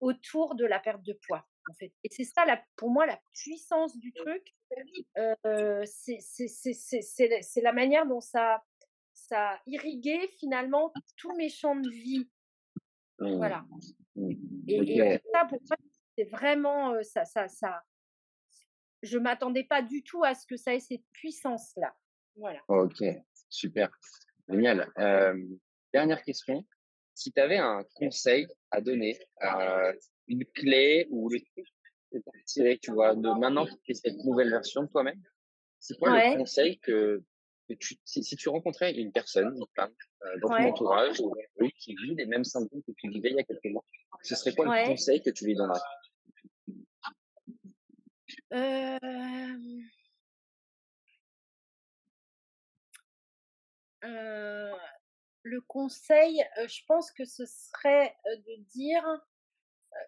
autour 0.00 0.54
de 0.54 0.64
la 0.64 0.80
perte 0.80 1.02
de 1.02 1.12
poids. 1.12 1.46
En 1.70 1.74
fait. 1.74 1.92
Et 2.02 2.08
c'est 2.10 2.24
ça, 2.24 2.44
la, 2.44 2.62
pour 2.76 2.90
moi, 2.90 3.06
la 3.06 3.20
puissance 3.32 3.96
du 3.98 4.12
truc. 4.12 4.54
Euh, 5.16 5.84
c'est 5.86 7.60
la 7.62 7.72
manière 7.72 8.06
dont 8.06 8.20
ça, 8.20 8.62
ça 9.12 9.52
a 9.52 9.60
irrigué 9.66 10.28
finalement 10.38 10.92
tous 11.16 11.34
mes 11.36 11.48
champs 11.48 11.76
de 11.76 11.90
vie. 11.90 12.28
Voilà. 13.18 13.64
Mmh. 14.16 14.32
Et, 14.68 14.98
et, 14.98 15.20
ça, 15.32 15.44
pour 15.46 15.60
moi, 15.62 15.76
c'est 16.16 16.24
vraiment 16.24 17.02
ça, 17.02 17.24
ça, 17.24 17.48
ça, 17.48 17.82
je 19.04 19.18
m'attendais 19.18 19.64
pas 19.64 19.82
du 19.82 20.02
tout 20.02 20.24
à 20.24 20.34
ce 20.34 20.46
que 20.46 20.56
ça 20.56 20.74
ait 20.74 20.80
cette 20.80 21.04
puissance-là. 21.12 21.94
Voilà. 22.36 22.60
Ok, 22.68 23.04
super. 23.48 23.90
Génial. 24.48 24.90
Euh, 24.98 25.38
dernière 25.92 26.22
question. 26.22 26.64
Si 27.14 27.30
tu 27.32 27.40
avais 27.40 27.58
un 27.58 27.84
conseil 27.94 28.48
à 28.70 28.80
donner, 28.80 29.18
euh, 29.42 29.92
une 30.28 30.44
clé 30.46 31.06
ou 31.10 31.28
le 31.28 31.40
truc 31.40 31.66
que 32.12 32.76
tu 32.76 32.92
vois, 32.92 33.14
de 33.14 33.40
maintenant 33.40 33.66
que 33.66 33.72
tu 33.84 33.94
cette 33.94 34.24
nouvelle 34.24 34.50
version 34.50 34.82
de 34.82 34.88
toi-même, 34.88 35.20
c'est 35.78 35.98
quoi 35.98 36.10
le 36.10 36.38
conseil 36.38 36.78
que, 36.78 37.22
tu, 37.80 37.96
si, 38.04 38.36
tu 38.36 38.48
rencontrais 38.48 38.92
une 38.94 39.12
personne, 39.12 39.54
une 39.56 39.66
femme, 39.74 39.92
euh, 40.22 40.38
dans 40.40 40.48
ton 40.48 40.68
entourage, 40.68 41.16
qui 41.78 41.94
vit 41.96 42.14
les 42.14 42.26
mêmes 42.26 42.44
symptômes 42.44 42.82
que 42.82 42.92
tu 42.96 43.08
vivais 43.08 43.30
il 43.30 43.36
y 43.36 43.40
a 43.40 43.44
quelques 43.44 43.72
mois, 43.72 43.84
ce 44.22 44.34
serait 44.34 44.54
quoi 44.54 44.64
le 44.64 44.86
conseil 44.86 45.22
que 45.22 45.30
tu 45.30 45.46
lui 45.46 45.54
donnerais? 45.54 45.80
Le 55.46 55.60
conseil, 55.66 56.42
je 56.56 56.80
pense 56.86 57.10
que 57.12 57.24
ce 57.24 57.44
serait 57.44 58.16
de 58.24 58.62
dire, 58.72 59.04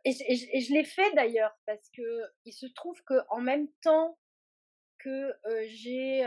et, 0.04 0.12
je 0.12 0.72
l'ai 0.72 0.84
fait 0.84 1.12
d'ailleurs, 1.14 1.56
parce 1.66 1.90
que 1.90 2.02
il 2.44 2.52
se 2.52 2.66
trouve 2.66 3.02
que 3.04 3.14
en 3.30 3.40
même 3.40 3.68
temps 3.82 4.18
que 4.98 5.32
j'ai 5.66 6.26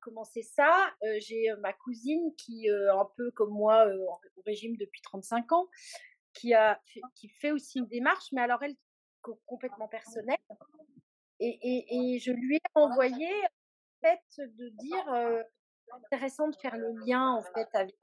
commencé 0.00 0.42
ça, 0.42 0.94
j'ai 1.18 1.52
ma 1.60 1.72
cousine 1.72 2.34
qui, 2.36 2.68
un 2.68 3.08
peu 3.16 3.30
comme 3.32 3.52
moi, 3.52 3.86
au 3.86 4.42
régime 4.46 4.76
depuis 4.76 5.02
35 5.02 5.52
ans, 5.52 5.68
qui 6.32 6.54
a 6.54 6.80
qui 7.14 7.28
fait 7.28 7.50
aussi 7.50 7.78
une 7.78 7.88
démarche, 7.88 8.28
mais 8.32 8.40
alors 8.40 8.62
elle 8.62 8.76
complètement 9.46 9.88
personnelle, 9.88 10.38
et, 11.40 12.18
je 12.20 12.32
lui 12.32 12.56
ai 12.56 12.60
envoyé 12.74 13.28
le 13.28 14.08
fait 14.08 14.46
de 14.46 14.68
dire 14.68 15.12
euh, 15.12 15.42
intéressant 15.92 16.48
de 16.48 16.56
faire 16.56 16.76
le 16.76 16.92
lien 17.06 17.32
en 17.32 17.42
fait 17.42 17.68
avec 17.72 17.96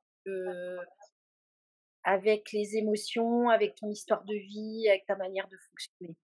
avec 2.07 2.53
les 2.53 2.77
émotions, 2.77 3.49
avec 3.49 3.75
ton 3.75 3.89
histoire 3.89 4.23
de 4.23 4.33
vie, 4.33 4.87
avec 4.87 5.05
ta 5.05 5.17
manière 5.17 5.49
de 5.49 5.57
fonctionner. 5.57 6.15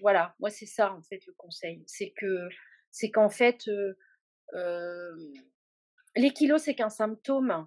voilà, 0.00 0.36
moi 0.38 0.50
c'est 0.50 0.66
ça 0.66 0.92
en 0.92 1.02
fait 1.02 1.26
le 1.26 1.32
conseil, 1.34 1.82
c'est 1.88 2.12
que 2.12 2.48
c'est 2.92 3.10
qu'en 3.10 3.28
fait 3.28 3.68
les 6.14 6.32
kilos 6.32 6.62
c'est 6.62 6.76
qu'un 6.76 6.90
symptôme, 6.90 7.66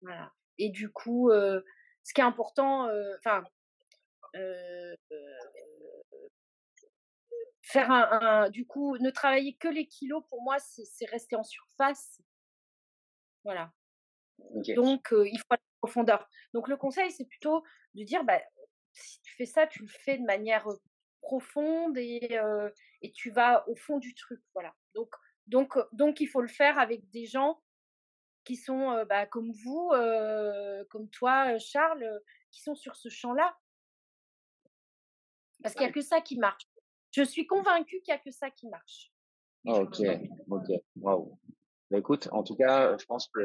voilà. 0.00 0.32
Et 0.56 0.70
du 0.70 0.90
coup, 0.90 1.30
ce 1.30 2.14
qui 2.14 2.22
est 2.22 2.24
important, 2.24 2.88
enfin 3.18 3.44
faire 7.62 7.90
un, 7.90 8.48
du 8.50 8.66
coup, 8.66 8.96
ne 8.98 9.10
travailler 9.10 9.54
que 9.56 9.68
les 9.68 9.86
kilos, 9.86 10.22
pour 10.30 10.42
moi, 10.42 10.56
c'est 10.58 11.06
rester 11.06 11.36
en 11.36 11.42
surface. 11.42 12.22
Voilà. 13.44 13.72
Donc, 14.74 15.08
il 15.12 15.38
faut 15.38 15.46
aller 15.50 15.62
en 15.62 15.86
profondeur. 15.86 16.28
Donc, 16.52 16.68
le 16.68 16.76
conseil, 16.76 17.10
c'est 17.10 17.24
plutôt 17.26 17.62
de 17.94 18.04
dire, 18.04 18.24
bah, 18.24 18.40
si 18.92 19.20
tu 19.22 19.34
fais 19.34 19.46
ça, 19.46 19.66
tu 19.66 19.82
le 19.82 19.88
fais 19.88 20.18
de 20.18 20.24
manière 20.24 20.66
profonde 21.20 21.96
et, 21.98 22.38
et 23.02 23.12
tu 23.12 23.30
vas 23.30 23.68
au 23.68 23.74
fond 23.74 23.98
du 23.98 24.14
truc. 24.14 24.40
Voilà. 24.54 24.74
Donc, 24.94 25.14
donc, 25.46 25.78
donc, 25.92 26.20
il 26.20 26.26
faut 26.26 26.40
le 26.40 26.48
faire 26.48 26.78
avec 26.78 27.08
des 27.10 27.26
gens 27.26 27.60
qui 28.44 28.56
sont 28.56 29.04
bah, 29.08 29.26
comme 29.26 29.52
vous, 29.64 29.90
comme 30.90 31.08
toi, 31.10 31.58
Charles, 31.58 32.20
qui 32.50 32.62
sont 32.62 32.74
sur 32.74 32.96
ce 32.96 33.08
champ-là. 33.08 33.56
Parce 35.62 35.74
qu'il 35.74 35.84
n'y 35.84 35.90
a 35.90 35.92
que 35.92 36.02
ça 36.02 36.20
qui 36.20 36.38
marche. 36.38 36.68
Je 37.10 37.22
suis 37.22 37.46
convaincue 37.46 38.00
qu'il 38.02 38.12
n'y 38.12 38.18
a 38.18 38.22
que 38.22 38.30
ça 38.30 38.50
qui 38.50 38.68
marche. 38.68 39.12
Ah, 39.66 39.80
ok, 39.80 39.98
ok, 40.50 40.66
waouh. 40.96 41.38
Bah, 41.94 42.00
écoute, 42.00 42.28
en 42.32 42.42
tout 42.42 42.56
cas, 42.56 42.96
je 42.98 43.04
pense 43.04 43.28
que 43.28 43.40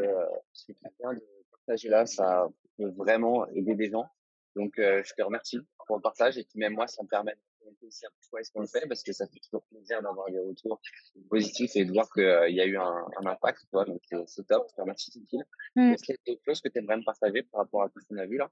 ce 0.53 0.65
qui 0.65 0.71
est 0.71 0.77
bien 0.99 1.13
de 1.13 1.21
partager 1.51 1.87
là, 1.87 2.07
ça 2.07 2.47
peut 2.79 2.89
vraiment 2.97 3.47
aider 3.49 3.75
des 3.75 3.91
gens. 3.91 4.09
Donc, 4.55 4.73
je 4.77 5.13
te 5.13 5.21
remercie 5.21 5.59
pour 5.85 5.97
le 5.97 6.01
partage 6.01 6.35
et 6.39 6.43
puis 6.45 6.57
même 6.57 6.73
moi, 6.73 6.87
ça 6.87 7.03
me 7.03 7.07
permet 7.07 7.35
de 7.35 7.87
aussi 7.87 8.07
un 8.07 8.09
peu 8.09 8.43
ce 8.43 8.51
qu'on 8.51 8.65
fait 8.65 8.87
parce 8.87 9.03
que 9.03 9.13
ça 9.13 9.27
fait 9.27 9.39
toujours 9.39 9.63
plaisir 9.65 10.01
d'avoir 10.01 10.31
des 10.31 10.39
retours 10.39 10.81
positifs 11.29 11.75
et 11.75 11.85
de 11.85 11.91
voir 11.91 12.09
qu'il 12.11 12.55
y 12.55 12.59
a 12.59 12.65
eu 12.65 12.75
un, 12.75 13.05
impact. 13.23 13.67
Toi, 13.69 13.85
donc, 13.85 14.01
c'est 14.25 14.47
top. 14.47 14.65
Je 14.71 14.75
te 14.77 14.81
remercie, 14.81 15.11
Cécile. 15.11 15.45
Mmh. 15.75 15.91
Est-ce 15.91 16.03
qu'il 16.03 16.15
y 16.15 16.17
a 16.17 16.21
quelque 16.25 16.41
chose 16.43 16.59
que 16.59 16.69
tu 16.69 16.79
aimerais 16.79 16.97
me 16.97 17.03
partager 17.03 17.43
par 17.43 17.61
rapport 17.61 17.83
à 17.83 17.89
tout 17.89 17.99
ce 17.99 18.07
qu'on 18.07 18.17
a 18.17 18.25
vu 18.25 18.37
là? 18.37 18.49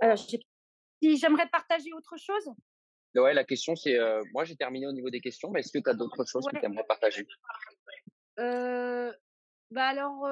Alors, 0.00 0.16
si 0.16 0.38
j'aimerais 1.02 1.50
partager 1.50 1.92
autre 1.92 2.16
chose? 2.16 2.48
Ouais, 3.14 3.34
la 3.34 3.44
question, 3.44 3.74
c'est. 3.76 3.98
moi, 4.32 4.44
j'ai 4.44 4.56
terminé 4.56 4.86
au 4.86 4.92
niveau 4.92 5.10
des 5.10 5.20
questions, 5.20 5.50
mais 5.50 5.60
est-ce 5.60 5.72
que 5.72 5.82
tu 5.82 5.90
as 5.90 5.94
d'autres 5.94 6.24
choses 6.24 6.46
que 6.46 6.58
tu 6.58 6.64
aimerais 6.64 6.84
partager? 6.86 7.26
Euh, 8.38 9.12
Bah 9.70 9.88
alors, 9.88 10.26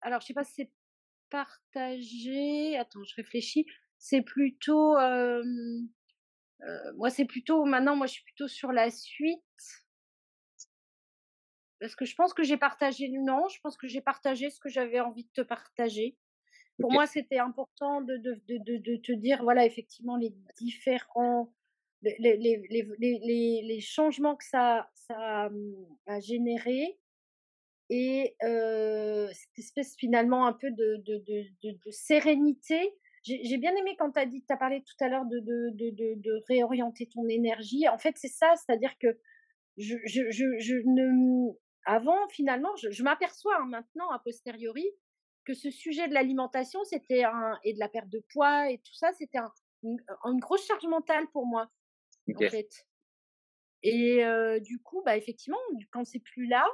alors, 0.00 0.20
je 0.20 0.26
sais 0.26 0.34
pas 0.34 0.44
si 0.44 0.54
c'est 0.54 0.72
partagé. 1.30 2.76
Attends, 2.78 3.04
je 3.04 3.14
réfléchis. 3.16 3.66
C'est 3.98 4.22
plutôt. 4.22 4.94
moi, 6.96 7.10
c'est 7.10 7.24
plutôt. 7.24 7.64
Maintenant, 7.64 7.96
moi, 7.96 8.06
je 8.06 8.12
suis 8.12 8.24
plutôt 8.24 8.48
sur 8.48 8.72
la 8.72 8.90
suite. 8.90 9.42
Parce 11.80 11.96
que 11.96 12.04
je 12.04 12.14
pense 12.14 12.32
que 12.32 12.42
j'ai 12.42 12.56
partagé? 12.56 13.08
Non, 13.10 13.48
je 13.48 13.60
pense 13.60 13.76
que 13.76 13.86
j'ai 13.86 14.00
partagé 14.00 14.48
ce 14.48 14.58
que 14.58 14.68
j'avais 14.68 15.00
envie 15.00 15.24
de 15.24 15.30
te 15.34 15.42
partager. 15.42 16.16
Pour 16.80 16.92
moi, 16.92 17.06
c'était 17.06 17.38
important 17.38 18.00
de, 18.00 18.16
de, 18.16 18.40
de, 18.48 18.76
de, 18.78 18.96
te 18.96 19.12
dire, 19.12 19.42
voilà, 19.42 19.64
effectivement, 19.64 20.16
les 20.16 20.34
différents, 20.56 21.52
les, 22.02 22.16
les, 22.18 22.36
les, 22.68 23.62
les 23.62 23.80
changements 23.80 24.34
que 24.34 24.44
ça, 24.44 24.90
ça 24.94 25.50
a 26.06 26.20
généré 26.20 26.98
et 27.90 28.36
cette 28.40 29.58
espèce 29.58 29.96
finalement 29.96 30.46
un 30.46 30.52
peu 30.52 30.70
de, 30.70 31.02
de, 31.06 31.90
sérénité. 31.90 32.94
J'ai 33.22 33.56
bien 33.56 33.74
aimé 33.74 33.96
quand 33.98 34.12
tu 34.12 34.18
as 34.18 34.26
dit, 34.26 34.44
tu 34.46 34.52
as 34.52 34.56
parlé 34.56 34.82
tout 34.82 35.04
à 35.04 35.08
l'heure 35.08 35.24
de, 35.24 35.40
de, 35.40 35.70
de, 36.16 36.42
réorienter 36.48 37.08
ton 37.08 37.26
énergie. 37.28 37.88
En 37.88 37.98
fait, 37.98 38.16
c'est 38.16 38.28
ça, 38.28 38.54
c'est-à-dire 38.56 38.96
que 38.98 39.18
je, 39.76 39.96
je, 40.04 40.30
je, 40.30 40.58
je, 40.58 40.76
ne. 40.84 41.52
Avant, 41.86 42.28
finalement, 42.28 42.74
je, 42.76 42.90
je 42.90 43.02
m'aperçois 43.02 43.56
hein, 43.60 43.66
maintenant, 43.66 44.10
a 44.10 44.18
posteriori, 44.18 44.86
que 45.44 45.54
ce 45.54 45.70
sujet 45.70 46.08
de 46.08 46.14
l'alimentation, 46.14 46.82
c'était 46.84 47.24
un, 47.24 47.58
et 47.64 47.74
de 47.74 47.78
la 47.78 47.88
perte 47.88 48.08
de 48.08 48.20
poids 48.32 48.70
et 48.70 48.78
tout 48.78 48.94
ça, 48.94 49.12
c'était 49.12 49.38
un, 49.38 49.52
une, 49.82 50.00
grosse 50.40 50.66
charge 50.66 50.86
mentale 50.86 51.26
pour 51.32 51.46
moi, 51.46 51.70
en 52.34 52.48
fait. 52.48 52.86
Et 53.82 54.24
du 54.60 54.80
coup, 54.80 55.02
bah, 55.04 55.16
effectivement, 55.16 55.58
quand 55.90 56.04
c'est 56.04 56.20
plus 56.20 56.46
là, 56.46 56.66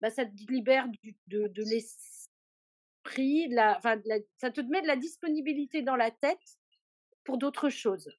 bah, 0.00 0.10
ça 0.10 0.24
te 0.26 0.52
libère 0.52 0.88
du, 0.88 1.16
de, 1.28 1.48
de 1.48 1.62
l'esprit, 1.62 3.48
de 3.48 3.54
la, 3.54 3.76
enfin, 3.78 4.00
ça 4.36 4.50
te 4.50 4.60
met 4.60 4.82
de 4.82 4.86
la 4.86 4.96
disponibilité 4.96 5.82
dans 5.82 5.96
la 5.96 6.10
tête 6.10 6.58
pour 7.24 7.38
d'autres 7.38 7.70
choses. 7.70 8.10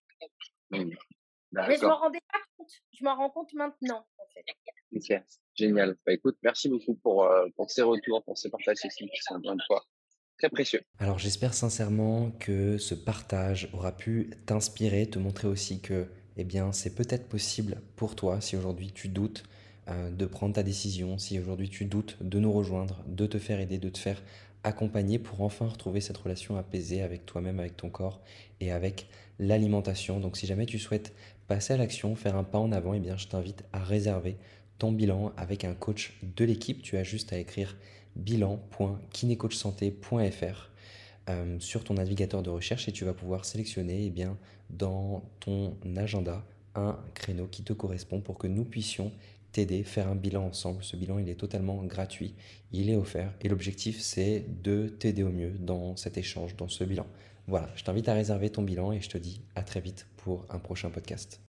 Mmh. 0.71 0.91
Mais 1.51 1.77
je 1.77 1.85
m'en 1.85 1.97
rendais 1.97 2.21
pas 2.31 2.39
compte. 2.57 2.71
Je 2.93 3.03
m'en 3.03 3.15
rends 3.15 3.29
compte 3.29 3.53
maintenant, 3.53 4.07
en 4.17 4.25
fait. 4.33 4.45
Ok, 4.95 5.23
génial. 5.55 5.95
Bah, 6.05 6.13
écoute, 6.13 6.37
merci 6.43 6.69
beaucoup 6.69 6.95
pour, 6.95 7.25
euh, 7.25 7.47
pour 7.55 7.69
ces 7.71 7.81
retours, 7.81 8.23
pour 8.23 8.37
ces 8.37 8.49
partages 8.49 8.77
qui 8.79 8.89
sont 9.21 9.41
une 9.41 9.61
fois 9.67 9.83
très 10.37 10.49
précieux. 10.49 10.81
Alors 10.99 11.19
j'espère 11.19 11.53
sincèrement 11.53 12.31
que 12.31 12.77
ce 12.77 12.95
partage 12.95 13.69
aura 13.73 13.95
pu 13.95 14.31
t'inspirer, 14.45 15.07
te 15.07 15.19
montrer 15.19 15.47
aussi 15.47 15.79
que 15.79 16.07
eh 16.37 16.43
bien, 16.43 16.71
c'est 16.71 16.95
peut-être 16.95 17.27
possible 17.27 17.81
pour 17.95 18.15
toi 18.15 18.41
si 18.41 18.57
aujourd'hui 18.57 18.91
tu 18.91 19.07
doutes 19.07 19.43
euh, 19.87 20.09
de 20.09 20.25
prendre 20.25 20.55
ta 20.55 20.63
décision, 20.63 21.17
si 21.17 21.39
aujourd'hui 21.39 21.69
tu 21.69 21.85
doutes 21.85 22.17
de 22.21 22.39
nous 22.39 22.51
rejoindre, 22.51 23.03
de 23.05 23.25
te 23.27 23.37
faire 23.37 23.59
aider, 23.59 23.77
de 23.77 23.89
te 23.89 23.99
faire 23.99 24.21
accompagner 24.63 25.19
pour 25.19 25.41
enfin 25.41 25.67
retrouver 25.67 26.01
cette 26.01 26.17
relation 26.17 26.57
apaisée 26.57 27.01
avec 27.01 27.25
toi-même, 27.25 27.59
avec 27.59 27.75
ton 27.75 27.89
corps 27.89 28.21
et 28.61 28.71
avec 28.71 29.07
l'alimentation. 29.37 30.19
Donc 30.19 30.37
si 30.37 30.47
jamais 30.47 30.65
tu 30.65 30.79
souhaites 30.79 31.13
passer 31.47 31.73
à 31.73 31.77
l'action, 31.77 32.15
faire 32.15 32.35
un 32.35 32.43
pas 32.43 32.59
en 32.59 32.71
avant, 32.71 32.93
eh 32.93 32.99
bien 32.99 33.17
je 33.17 33.27
t'invite 33.27 33.63
à 33.73 33.83
réserver 33.83 34.37
ton 34.77 34.91
bilan 34.91 35.31
avec 35.37 35.63
un 35.63 35.73
coach 35.73 36.19
de 36.23 36.45
l'équipe. 36.45 36.81
Tu 36.81 36.97
as 36.97 37.03
juste 37.03 37.33
à 37.33 37.37
écrire 37.37 37.75
bilan.kinecoachsanté.fr 38.15 40.69
euh, 41.29 41.59
sur 41.59 41.83
ton 41.83 41.93
navigateur 41.93 42.41
de 42.43 42.49
recherche 42.49 42.87
et 42.87 42.91
tu 42.91 43.05
vas 43.05 43.13
pouvoir 43.13 43.45
sélectionner 43.45 44.05
eh 44.05 44.09
bien, 44.09 44.37
dans 44.69 45.23
ton 45.39 45.77
agenda 45.95 46.43
un 46.75 46.97
créneau 47.13 47.47
qui 47.47 47.63
te 47.63 47.73
correspond 47.73 48.19
pour 48.19 48.37
que 48.37 48.47
nous 48.47 48.65
puissions 48.65 49.11
t'aider, 49.51 49.83
faire 49.83 50.09
un 50.09 50.15
bilan 50.15 50.47
ensemble. 50.47 50.83
Ce 50.83 50.97
bilan, 50.97 51.19
il 51.19 51.29
est 51.29 51.35
totalement 51.35 51.83
gratuit, 51.83 52.33
il 52.71 52.89
est 52.89 52.95
offert 52.95 53.31
et 53.41 53.49
l'objectif, 53.49 54.01
c'est 54.01 54.45
de 54.63 54.87
t'aider 54.87 55.23
au 55.23 55.29
mieux 55.29 55.51
dans 55.51 55.95
cet 55.95 56.17
échange, 56.17 56.57
dans 56.57 56.67
ce 56.67 56.83
bilan. 56.83 57.05
Voilà, 57.47 57.69
je 57.75 57.83
t'invite 57.83 58.09
à 58.09 58.13
réserver 58.13 58.49
ton 58.49 58.63
bilan 58.63 58.91
et 58.91 59.01
je 59.01 59.09
te 59.09 59.17
dis 59.17 59.41
à 59.55 59.63
très 59.63 59.79
vite 59.79 60.07
pour 60.17 60.45
un 60.49 60.59
prochain 60.59 60.89
podcast. 60.89 61.39